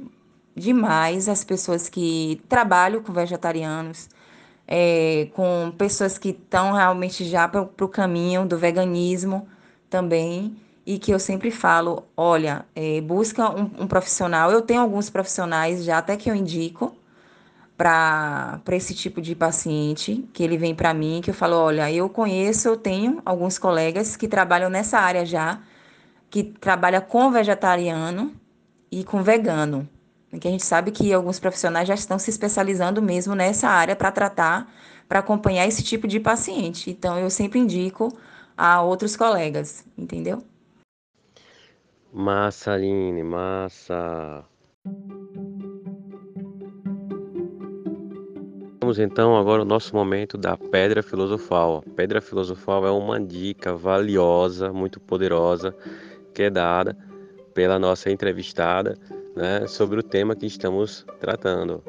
demais 0.55 1.29
as 1.29 1.43
pessoas 1.43 1.89
que 1.89 2.41
trabalham 2.49 3.01
com 3.01 3.13
vegetarianos, 3.13 4.09
é, 4.67 5.29
com 5.33 5.73
pessoas 5.77 6.17
que 6.17 6.29
estão 6.29 6.73
realmente 6.73 7.23
já 7.23 7.47
para 7.47 7.61
o 7.61 7.87
caminho 7.87 8.45
do 8.45 8.57
veganismo 8.57 9.47
também, 9.89 10.55
e 10.85 10.99
que 10.99 11.11
eu 11.11 11.19
sempre 11.19 11.49
falo, 11.51 12.05
olha, 12.15 12.65
é, 12.75 12.99
busca 13.01 13.49
um, 13.49 13.83
um 13.83 13.87
profissional. 13.87 14.51
Eu 14.51 14.61
tenho 14.61 14.81
alguns 14.81 15.09
profissionais 15.09 15.83
já 15.83 15.97
até 15.99 16.17
que 16.17 16.29
eu 16.29 16.35
indico, 16.35 16.95
para 17.77 18.61
esse 18.71 18.93
tipo 18.93 19.21
de 19.21 19.35
paciente, 19.35 20.27
que 20.33 20.43
ele 20.43 20.57
vem 20.57 20.75
para 20.75 20.93
mim, 20.93 21.21
que 21.23 21.29
eu 21.31 21.33
falo, 21.33 21.55
olha, 21.57 21.91
eu 21.91 22.07
conheço, 22.07 22.67
eu 22.67 22.77
tenho 22.77 23.21
alguns 23.25 23.57
colegas 23.57 24.15
que 24.15 24.27
trabalham 24.27 24.69
nessa 24.69 24.99
área 24.99 25.25
já, 25.25 25.59
que 26.29 26.43
trabalha 26.43 27.01
com 27.01 27.31
vegetariano 27.31 28.33
e 28.91 29.03
com 29.03 29.23
vegano, 29.23 29.87
que 30.39 30.47
a 30.47 30.51
gente 30.51 30.65
sabe 30.65 30.91
que 30.91 31.11
alguns 31.13 31.39
profissionais 31.39 31.87
já 31.87 31.93
estão 31.93 32.17
se 32.19 32.29
especializando 32.29 33.01
mesmo 33.01 33.35
nessa 33.35 33.67
área 33.69 33.95
para 33.95 34.11
tratar, 34.11 34.71
para 35.07 35.19
acompanhar 35.19 35.67
esse 35.67 35.83
tipo 35.83 36.07
de 36.07 36.19
paciente. 36.19 36.89
Então 36.89 37.17
eu 37.19 37.29
sempre 37.29 37.59
indico 37.59 38.15
a 38.57 38.81
outros 38.81 39.15
colegas, 39.15 39.83
entendeu? 39.97 40.43
Massa, 42.15 42.73
Aline, 42.73 43.23
massa. 43.23 44.45
Vamos 48.79 48.99
então 48.99 49.35
agora 49.35 49.63
o 49.63 49.65
nosso 49.65 49.95
momento 49.95 50.37
da 50.37 50.55
pedra 50.55 51.01
filosofal. 51.01 51.83
A 51.87 51.89
pedra 51.95 52.21
filosofal 52.21 52.85
é 52.85 52.91
uma 52.91 53.19
dica 53.19 53.73
valiosa, 53.73 54.71
muito 54.71 54.99
poderosa, 54.99 55.75
que 56.35 56.43
é 56.43 56.51
dada 56.51 56.95
pela 57.55 57.79
nossa 57.79 58.11
entrevistada 58.11 58.95
né, 59.35 59.65
sobre 59.65 59.99
o 59.99 60.03
tema 60.03 60.35
que 60.35 60.45
estamos 60.45 61.03
tratando. 61.19 61.83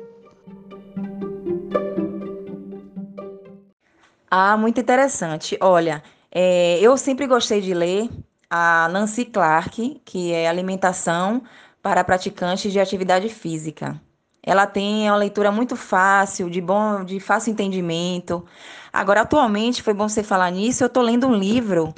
Ah, 4.30 4.56
muito 4.56 4.80
interessante. 4.80 5.58
Olha, 5.60 6.02
é, 6.32 6.80
eu 6.80 6.96
sempre 6.96 7.26
gostei 7.26 7.60
de 7.60 7.74
ler 7.74 8.08
a 8.56 8.88
Nancy 8.88 9.24
Clark, 9.24 10.00
que 10.04 10.32
é 10.32 10.48
Alimentação 10.48 11.42
para 11.82 12.04
Praticantes 12.04 12.72
de 12.72 12.78
Atividade 12.78 13.28
Física. 13.28 14.00
Ela 14.40 14.64
tem 14.64 15.10
uma 15.10 15.16
leitura 15.16 15.50
muito 15.50 15.74
fácil, 15.74 16.48
de 16.48 16.60
bom, 16.60 17.02
de 17.02 17.18
fácil 17.18 17.50
entendimento. 17.50 18.44
Agora, 18.92 19.22
atualmente, 19.22 19.82
foi 19.82 19.92
bom 19.92 20.08
você 20.08 20.22
falar 20.22 20.52
nisso, 20.52 20.84
eu 20.84 20.86
estou 20.86 21.02
lendo 21.02 21.26
um 21.26 21.34
livro 21.34 21.92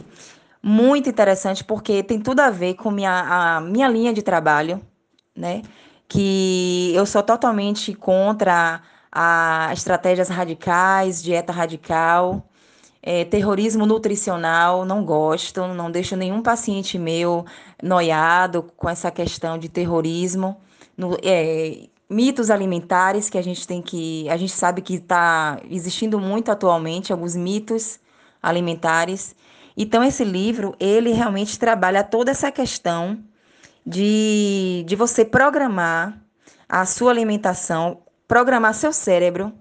muito 0.62 1.10
interessante, 1.10 1.62
porque 1.62 2.02
tem 2.02 2.18
tudo 2.18 2.40
a 2.40 2.48
ver 2.48 2.72
com 2.72 2.90
minha, 2.90 3.56
a 3.56 3.60
minha 3.60 3.86
linha 3.86 4.14
de 4.14 4.22
trabalho, 4.22 4.80
né? 5.36 5.60
Que 6.08 6.90
eu 6.94 7.04
sou 7.04 7.22
totalmente 7.22 7.92
contra 7.92 8.80
a 9.12 9.68
estratégias 9.74 10.30
radicais, 10.30 11.22
dieta 11.22 11.52
radical, 11.52 12.48
é, 13.06 13.24
terrorismo 13.24 13.86
nutricional, 13.86 14.84
não 14.84 15.04
gosto, 15.04 15.64
não 15.68 15.88
deixo 15.92 16.16
nenhum 16.16 16.42
paciente 16.42 16.98
meu 16.98 17.46
noiado 17.80 18.64
com 18.76 18.88
essa 18.88 19.12
questão 19.12 19.56
de 19.56 19.68
terrorismo. 19.68 20.56
No, 20.98 21.16
é, 21.22 21.86
mitos 22.10 22.50
alimentares 22.50 23.30
que 23.30 23.38
a 23.38 23.42
gente 23.42 23.64
tem 23.64 23.80
que. 23.80 24.28
A 24.28 24.36
gente 24.36 24.52
sabe 24.52 24.82
que 24.82 24.94
está 24.94 25.60
existindo 25.70 26.18
muito 26.18 26.50
atualmente, 26.50 27.12
alguns 27.12 27.36
mitos 27.36 28.00
alimentares. 28.42 29.36
Então, 29.76 30.02
esse 30.02 30.24
livro, 30.24 30.74
ele 30.80 31.12
realmente 31.12 31.56
trabalha 31.60 32.02
toda 32.02 32.32
essa 32.32 32.50
questão 32.50 33.20
de, 33.86 34.84
de 34.84 34.96
você 34.96 35.24
programar 35.24 36.20
a 36.68 36.84
sua 36.84 37.12
alimentação, 37.12 37.98
programar 38.26 38.74
seu 38.74 38.92
cérebro, 38.92 39.52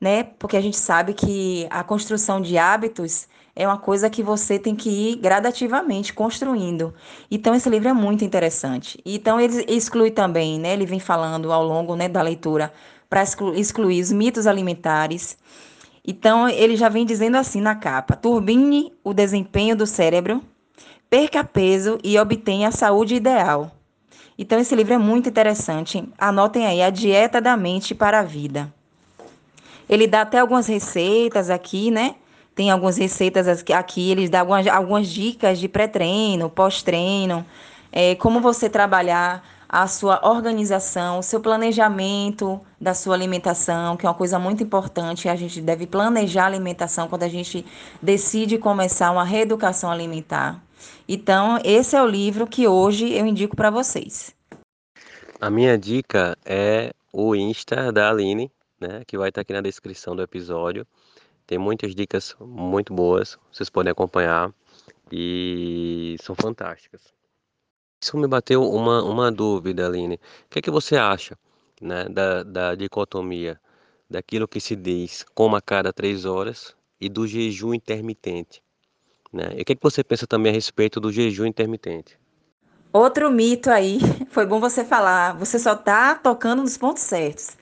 né? 0.00 0.24
Porque 0.24 0.56
a 0.56 0.60
gente 0.60 0.78
sabe 0.78 1.12
que 1.12 1.66
a 1.70 1.84
construção 1.84 2.40
de 2.40 2.56
hábitos 2.56 3.28
é 3.54 3.66
uma 3.66 3.76
coisa 3.76 4.08
que 4.08 4.22
você 4.22 4.58
tem 4.58 4.74
que 4.74 4.88
ir 4.88 5.16
gradativamente 5.16 6.14
construindo. 6.14 6.94
Então 7.30 7.54
esse 7.54 7.68
livro 7.68 7.88
é 7.88 7.92
muito 7.92 8.24
interessante. 8.24 8.98
Então 9.04 9.38
ele 9.38 9.64
exclui 9.68 10.10
também, 10.10 10.58
né? 10.58 10.72
Ele 10.72 10.86
vem 10.86 11.00
falando 11.00 11.52
ao 11.52 11.62
longo 11.62 11.94
né, 11.94 12.08
da 12.08 12.22
leitura 12.22 12.72
para 13.08 13.22
excluir 13.54 14.00
os 14.00 14.10
mitos 14.10 14.46
alimentares. 14.46 15.36
Então 16.06 16.48
ele 16.48 16.76
já 16.76 16.88
vem 16.88 17.04
dizendo 17.04 17.36
assim 17.36 17.60
na 17.60 17.74
capa: 17.74 18.16
turbine 18.16 18.92
o 19.04 19.12
desempenho 19.12 19.76
do 19.76 19.86
cérebro, 19.86 20.42
perca 21.10 21.44
peso 21.44 21.98
e 22.02 22.18
obtenha 22.18 22.68
a 22.68 22.72
saúde 22.72 23.16
ideal. 23.16 23.72
Então 24.38 24.58
esse 24.58 24.74
livro 24.74 24.94
é 24.94 24.98
muito 24.98 25.28
interessante. 25.28 26.08
Anotem 26.16 26.66
aí 26.66 26.80
a 26.80 26.88
dieta 26.88 27.42
da 27.42 27.58
mente 27.58 27.94
para 27.94 28.20
a 28.20 28.22
vida. 28.22 28.72
Ele 29.90 30.06
dá 30.06 30.20
até 30.20 30.38
algumas 30.38 30.68
receitas 30.68 31.50
aqui, 31.50 31.90
né? 31.90 32.14
Tem 32.54 32.70
algumas 32.70 32.96
receitas 32.96 33.48
aqui, 33.48 34.08
eles 34.12 34.30
dão 34.30 34.40
algumas, 34.40 34.66
algumas 34.68 35.08
dicas 35.08 35.58
de 35.58 35.66
pré-treino, 35.66 36.48
pós-treino, 36.48 37.44
é, 37.90 38.14
como 38.14 38.40
você 38.40 38.70
trabalhar 38.70 39.42
a 39.68 39.88
sua 39.88 40.20
organização, 40.22 41.18
o 41.18 41.22
seu 41.24 41.40
planejamento 41.40 42.60
da 42.80 42.94
sua 42.94 43.14
alimentação, 43.16 43.96
que 43.96 44.06
é 44.06 44.08
uma 44.08 44.14
coisa 44.14 44.38
muito 44.38 44.62
importante. 44.62 45.28
A 45.28 45.34
gente 45.34 45.60
deve 45.60 45.88
planejar 45.88 46.44
a 46.44 46.46
alimentação 46.46 47.08
quando 47.08 47.24
a 47.24 47.28
gente 47.28 47.66
decide 48.00 48.58
começar 48.58 49.10
uma 49.10 49.24
reeducação 49.24 49.90
alimentar. 49.90 50.62
Então, 51.08 51.58
esse 51.64 51.96
é 51.96 52.02
o 52.02 52.06
livro 52.06 52.46
que 52.46 52.68
hoje 52.68 53.12
eu 53.12 53.26
indico 53.26 53.56
para 53.56 53.70
vocês. 53.70 54.32
A 55.40 55.50
minha 55.50 55.76
dica 55.76 56.36
é 56.44 56.92
o 57.12 57.34
Insta 57.34 57.92
da 57.92 58.10
Aline, 58.10 58.50
né, 58.80 59.02
que 59.06 59.18
vai 59.18 59.28
estar 59.28 59.42
aqui 59.42 59.52
na 59.52 59.60
descrição 59.60 60.16
do 60.16 60.22
episódio. 60.22 60.86
Tem 61.46 61.58
muitas 61.58 61.94
dicas 61.94 62.34
muito 62.40 62.94
boas, 62.94 63.38
vocês 63.52 63.68
podem 63.68 63.90
acompanhar 63.90 64.52
e 65.12 66.16
são 66.22 66.34
fantásticas. 66.34 67.12
Isso 68.02 68.16
me 68.16 68.26
bateu 68.26 68.62
uma, 68.62 69.02
uma 69.02 69.30
dúvida, 69.30 69.86
Aline. 69.86 70.14
O 70.14 70.48
que 70.48 70.60
é 70.60 70.62
que 70.62 70.70
você 70.70 70.96
acha 70.96 71.36
né, 71.80 72.08
da, 72.08 72.42
da 72.42 72.74
dicotomia 72.74 73.60
daquilo 74.08 74.48
que 74.48 74.60
se 74.60 74.74
diz 74.74 75.24
coma 75.34 75.58
a 75.58 75.62
cada 75.62 75.92
três 75.92 76.24
horas 76.24 76.74
e 77.00 77.08
do 77.08 77.26
jejum 77.26 77.74
intermitente? 77.74 78.62
Né? 79.32 79.50
E 79.56 79.62
o 79.62 79.64
que, 79.64 79.72
é 79.72 79.76
que 79.76 79.82
você 79.82 80.02
pensa 80.02 80.26
também 80.26 80.50
a 80.50 80.54
respeito 80.54 80.98
do 80.98 81.12
jejum 81.12 81.44
intermitente? 81.44 82.18
Outro 82.92 83.30
mito 83.30 83.70
aí, 83.70 83.98
foi 84.30 84.46
bom 84.46 84.58
você 84.58 84.84
falar, 84.84 85.36
você 85.36 85.58
só 85.58 85.74
está 85.74 86.14
tocando 86.14 86.62
nos 86.62 86.76
pontos 86.76 87.02
certos. 87.02 87.59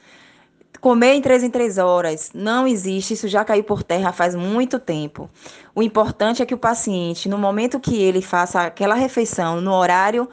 Comer 0.81 1.15
em 1.15 1.21
três 1.21 1.43
em 1.43 1.51
três 1.51 1.79
horas. 1.79 2.31
Não 2.35 2.67
existe, 2.67 3.15
isso 3.15 3.29
já 3.29 3.45
caiu 3.45 3.65
por 3.65 3.83
terra 3.83 4.13
faz 4.13 4.35
muito 4.35 4.79
tempo. 4.79 5.29
O 5.75 5.83
importante 5.83 6.43
é 6.43 6.47
que 6.47 6.55
o 6.55 6.59
paciente, 6.59 7.29
no 7.29 7.39
momento 7.39 7.81
que 7.81 8.01
ele 8.01 8.23
faça 8.23 8.63
aquela 8.63 8.95
refeição, 8.95 9.61
no 9.61 9.73
horário 9.73 10.29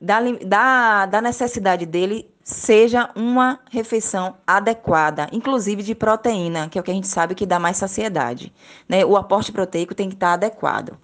da, 0.00 0.20
da, 0.44 1.06
da 1.06 1.20
necessidade 1.20 1.84
dele, 1.84 2.30
seja 2.44 3.10
uma 3.14 3.60
refeição 3.70 4.36
adequada, 4.46 5.28
inclusive 5.32 5.82
de 5.82 5.94
proteína, 5.94 6.68
que 6.68 6.78
é 6.78 6.80
o 6.80 6.84
que 6.84 6.90
a 6.90 6.94
gente 6.94 7.08
sabe 7.08 7.34
que 7.34 7.44
dá 7.44 7.58
mais 7.58 7.76
saciedade. 7.76 8.52
Né? 8.88 9.04
O 9.04 9.16
aporte 9.16 9.52
proteico 9.52 9.94
tem 9.94 10.08
que 10.08 10.14
estar 10.14 10.32
adequado. 10.32 10.96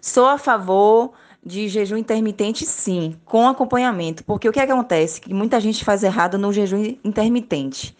Sou 0.00 0.26
a 0.26 0.38
favor 0.38 1.12
de 1.44 1.68
jejum 1.68 1.96
intermitente, 1.96 2.64
sim, 2.64 3.16
com 3.24 3.48
acompanhamento, 3.48 4.22
porque 4.22 4.48
o 4.48 4.52
que 4.52 4.60
acontece? 4.60 5.20
Que 5.20 5.34
muita 5.34 5.58
gente 5.58 5.84
faz 5.84 6.04
errado 6.04 6.38
no 6.38 6.52
jejum 6.52 6.96
intermitente. 7.02 7.96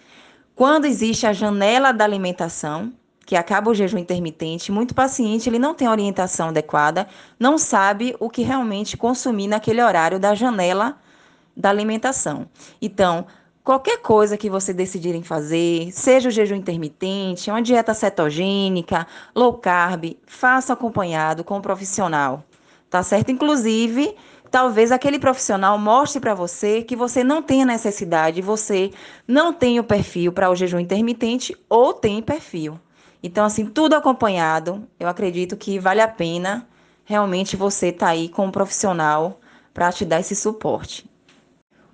Quando 0.62 0.84
existe 0.84 1.26
a 1.26 1.32
janela 1.32 1.90
da 1.90 2.04
alimentação, 2.04 2.92
que 3.26 3.34
acaba 3.34 3.68
o 3.68 3.74
jejum 3.74 3.98
intermitente, 3.98 4.70
muito 4.70 4.94
paciente 4.94 5.48
ele 5.48 5.58
não 5.58 5.74
tem 5.74 5.88
orientação 5.88 6.50
adequada, 6.50 7.08
não 7.36 7.58
sabe 7.58 8.14
o 8.20 8.30
que 8.30 8.42
realmente 8.42 8.96
consumir 8.96 9.48
naquele 9.48 9.82
horário 9.82 10.20
da 10.20 10.36
janela 10.36 11.00
da 11.56 11.68
alimentação. 11.68 12.48
Então, 12.80 13.26
qualquer 13.64 14.02
coisa 14.02 14.36
que 14.36 14.48
você 14.48 14.72
decidirem 14.72 15.24
fazer, 15.24 15.90
seja 15.90 16.28
o 16.28 16.32
jejum 16.32 16.54
intermitente, 16.54 17.50
uma 17.50 17.60
dieta 17.60 17.92
cetogênica, 17.92 19.04
low 19.34 19.54
carb, 19.54 20.16
faça 20.24 20.74
acompanhado 20.74 21.42
com 21.42 21.56
um 21.56 21.60
profissional, 21.60 22.44
tá 22.88 23.02
certo? 23.02 23.32
Inclusive, 23.32 24.14
talvez 24.52 24.92
aquele 24.92 25.18
profissional 25.18 25.78
mostre 25.78 26.20
para 26.20 26.34
você 26.34 26.82
que 26.82 26.94
você 26.94 27.24
não 27.24 27.42
tem 27.42 27.62
a 27.62 27.66
necessidade, 27.66 28.42
você 28.42 28.90
não 29.26 29.50
tem 29.50 29.80
o 29.80 29.84
perfil 29.84 30.30
para 30.30 30.50
o 30.50 30.54
jejum 30.54 30.78
intermitente 30.78 31.56
ou 31.70 31.94
tem 31.94 32.20
perfil. 32.20 32.78
Então, 33.22 33.46
assim, 33.46 33.64
tudo 33.64 33.94
acompanhado, 33.94 34.86
eu 35.00 35.08
acredito 35.08 35.56
que 35.56 35.78
vale 35.78 36.02
a 36.02 36.08
pena 36.08 36.68
realmente 37.02 37.56
você 37.56 37.88
estar 37.88 38.06
tá 38.06 38.12
aí 38.12 38.28
com 38.28 38.46
um 38.46 38.50
profissional 38.50 39.40
para 39.72 39.90
te 39.90 40.04
dar 40.04 40.20
esse 40.20 40.36
suporte. 40.36 41.10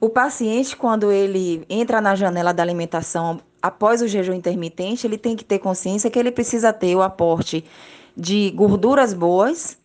O 0.01 0.09
paciente, 0.09 0.77
quando 0.77 1.13
ele 1.13 1.65
entra 1.71 2.01
na 2.01 2.17
janela 2.17 2.53
da 2.53 2.63
alimentação 2.63 3.41
após 3.63 4.03
o 4.03 4.09
jejum 4.09 4.35
intermitente, 4.35 5.07
ele 5.07 5.17
tem 5.17 5.37
que 5.37 5.45
ter 5.45 5.61
consciência 5.61 6.11
que 6.11 6.19
ele 6.19 6.33
precisa 6.33 6.73
ter 6.73 6.97
o 6.97 7.03
aporte 7.03 7.65
de 8.17 8.51
gorduras 8.51 9.15
boas, 9.15 9.79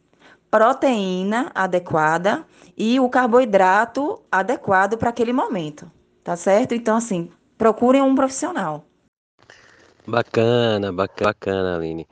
proteína 0.50 1.52
adequada 1.54 2.46
e 2.78 3.00
o 3.00 3.10
carboidrato 3.10 4.22
adequado 4.32 4.98
para 4.98 5.10
aquele 5.10 5.34
momento, 5.34 5.92
tá 6.24 6.36
certo? 6.36 6.74
Então, 6.74 6.98
assim, 6.98 7.30
procurem 7.58 8.02
um 8.02 8.16
profissional. 8.16 8.86
Bacana, 10.06 10.92
bacana, 10.92 11.78
Aline. 11.78 12.08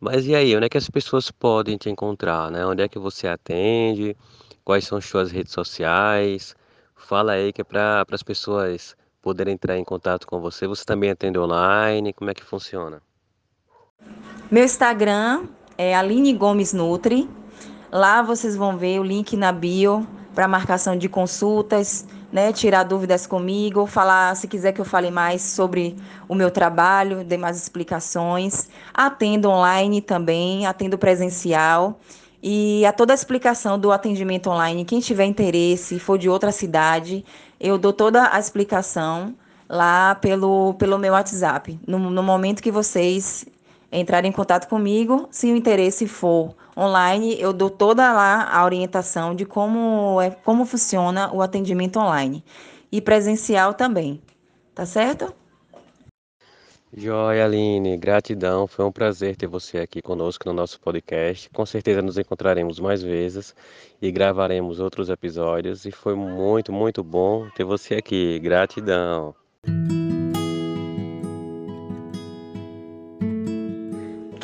Mas 0.00 0.26
e 0.26 0.34
aí, 0.34 0.56
onde 0.56 0.66
é 0.66 0.68
que 0.68 0.78
as 0.78 0.88
pessoas 0.88 1.30
podem 1.30 1.76
te 1.76 1.90
encontrar, 1.90 2.50
né? 2.50 2.64
Onde 2.66 2.82
é 2.82 2.88
que 2.88 2.98
você 2.98 3.26
atende? 3.26 4.16
Quais 4.64 4.86
são 4.86 4.98
as 4.98 5.04
suas 5.04 5.30
redes 5.30 5.52
sociais? 5.52 6.54
Fala 6.96 7.32
aí 7.32 7.52
que 7.52 7.60
é 7.60 7.64
para 7.64 8.04
as 8.10 8.22
pessoas 8.22 8.96
poderem 9.20 9.54
entrar 9.54 9.78
em 9.78 9.84
contato 9.84 10.26
com 10.26 10.40
você. 10.40 10.66
Você 10.66 10.84
também 10.84 11.10
atende 11.10 11.38
online? 11.38 12.12
Como 12.12 12.30
é 12.30 12.34
que 12.34 12.44
funciona? 12.44 13.02
Meu 14.50 14.64
Instagram 14.64 15.46
é 15.76 15.94
Aline 15.94 16.32
Gomes 16.34 16.72
Nutri. 16.72 17.28
Lá 17.94 18.22
vocês 18.22 18.56
vão 18.56 18.76
ver 18.76 18.98
o 18.98 19.04
link 19.04 19.36
na 19.36 19.52
bio 19.52 20.04
para 20.34 20.48
marcação 20.48 20.96
de 20.96 21.08
consultas, 21.08 22.04
né, 22.32 22.52
tirar 22.52 22.82
dúvidas 22.82 23.24
comigo, 23.24 23.86
falar, 23.86 24.34
se 24.34 24.48
quiser 24.48 24.72
que 24.72 24.80
eu 24.80 24.84
fale 24.84 25.12
mais 25.12 25.40
sobre 25.40 25.94
o 26.28 26.34
meu 26.34 26.50
trabalho, 26.50 27.22
dê 27.22 27.36
mais 27.36 27.56
explicações. 27.56 28.68
Atendo 28.92 29.48
online 29.48 30.00
também, 30.00 30.66
atendo 30.66 30.98
presencial. 30.98 32.00
E 32.42 32.84
a 32.84 32.92
toda 32.92 33.12
a 33.12 33.14
explicação 33.14 33.78
do 33.78 33.92
atendimento 33.92 34.50
online, 34.50 34.84
quem 34.84 34.98
tiver 34.98 35.26
interesse, 35.26 36.00
for 36.00 36.18
de 36.18 36.28
outra 36.28 36.50
cidade, 36.50 37.24
eu 37.60 37.78
dou 37.78 37.92
toda 37.92 38.28
a 38.34 38.40
explicação 38.40 39.36
lá 39.68 40.16
pelo, 40.16 40.74
pelo 40.74 40.98
meu 40.98 41.12
WhatsApp. 41.12 41.78
No, 41.86 41.98
no 42.10 42.24
momento 42.24 42.60
que 42.60 42.72
vocês 42.72 43.46
entrarem 43.94 44.30
em 44.30 44.32
contato 44.32 44.68
comigo, 44.68 45.28
se 45.30 45.52
o 45.52 45.56
interesse 45.56 46.06
for 46.06 46.54
online, 46.76 47.40
eu 47.40 47.52
dou 47.52 47.70
toda 47.70 48.12
lá 48.12 48.48
a 48.50 48.64
orientação 48.64 49.34
de 49.34 49.44
como 49.44 50.20
é 50.20 50.30
como 50.30 50.66
funciona 50.66 51.32
o 51.32 51.40
atendimento 51.40 51.98
online 51.98 52.44
e 52.90 53.00
presencial 53.00 53.74
também. 53.74 54.20
Tá 54.74 54.84
certo? 54.84 55.32
Joia, 56.96 57.44
Aline, 57.44 57.96
gratidão. 57.96 58.68
Foi 58.68 58.84
um 58.84 58.92
prazer 58.92 59.34
ter 59.36 59.48
você 59.48 59.78
aqui 59.78 60.00
conosco 60.00 60.44
no 60.46 60.52
nosso 60.52 60.80
podcast. 60.80 61.50
Com 61.50 61.66
certeza 61.66 62.00
nos 62.00 62.16
encontraremos 62.16 62.78
mais 62.78 63.02
vezes 63.02 63.54
e 64.00 64.12
gravaremos 64.12 64.78
outros 64.78 65.08
episódios. 65.08 65.84
E 65.84 65.90
foi 65.90 66.14
muito, 66.14 66.72
muito 66.72 67.02
bom 67.02 67.48
ter 67.50 67.64
você 67.64 67.96
aqui. 67.96 68.38
Gratidão. 68.38 69.34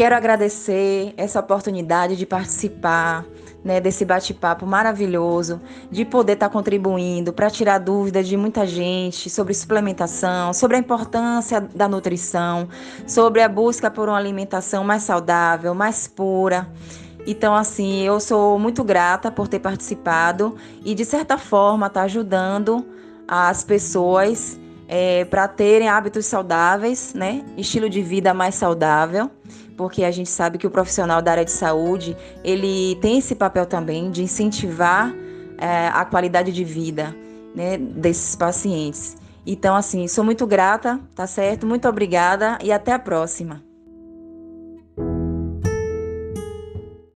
Quero 0.01 0.17
agradecer 0.17 1.13
essa 1.15 1.41
oportunidade 1.41 2.17
de 2.17 2.25
participar 2.25 3.23
né, 3.63 3.83
desse 3.83 4.03
bate-papo 4.03 4.65
maravilhoso, 4.65 5.61
de 5.91 6.07
poder 6.07 6.33
estar 6.33 6.49
tá 6.49 6.53
contribuindo 6.55 7.35
para 7.35 7.51
tirar 7.51 7.77
dúvidas 7.77 8.27
de 8.27 8.35
muita 8.35 8.67
gente 8.67 9.29
sobre 9.29 9.53
suplementação, 9.53 10.55
sobre 10.55 10.79
a 10.79 10.81
importância 10.81 11.61
da 11.61 11.87
nutrição, 11.87 12.67
sobre 13.07 13.43
a 13.43 13.49
busca 13.51 13.91
por 13.91 14.09
uma 14.09 14.17
alimentação 14.17 14.83
mais 14.85 15.03
saudável, 15.03 15.75
mais 15.75 16.09
pura. 16.09 16.67
Então, 17.27 17.55
assim, 17.55 18.01
eu 18.01 18.19
sou 18.21 18.59
muito 18.59 18.83
grata 18.83 19.31
por 19.31 19.49
ter 19.49 19.59
participado 19.59 20.57
e, 20.83 20.95
de 20.95 21.05
certa 21.05 21.37
forma, 21.37 21.89
estar 21.89 22.01
tá 22.01 22.07
ajudando 22.07 22.87
as 23.29 23.63
pessoas 23.63 24.59
é, 24.93 25.25
para 25.25 25.47
terem 25.47 25.89
hábitos 25.89 26.27
saudáveis, 26.27 27.15
né? 27.15 27.45
Estilo 27.57 27.89
de 27.89 28.03
vida 28.03 28.35
mais 28.35 28.57
saudável 28.57 29.31
porque 29.77 30.05
a 30.05 30.11
gente 30.11 30.29
sabe 30.29 30.59
que 30.59 30.67
o 30.67 30.71
profissional 30.71 31.23
da 31.23 31.31
área 31.31 31.45
de 31.45 31.53
saúde 31.53 32.15
ele 32.45 32.97
tem 32.97 33.17
esse 33.17 33.35
papel 33.35 33.65
também 33.65 34.11
de 34.11 34.23
incentivar 34.23 35.11
é, 35.57 35.89
a 35.89 36.05
qualidade 36.05 36.53
de 36.53 36.65
vida 36.65 37.17
né, 37.55 37.79
desses 37.79 38.37
pacientes. 38.37 39.17
Então, 39.47 39.75
assim, 39.75 40.07
sou 40.07 40.23
muito 40.23 40.47
grata, 40.47 41.01
tá 41.15 41.27
certo? 41.27 41.67
Muito 41.67 41.89
obrigada 41.89 42.59
e 42.63 42.71
até 42.71 42.93
a 42.93 42.99
próxima. 42.99 43.63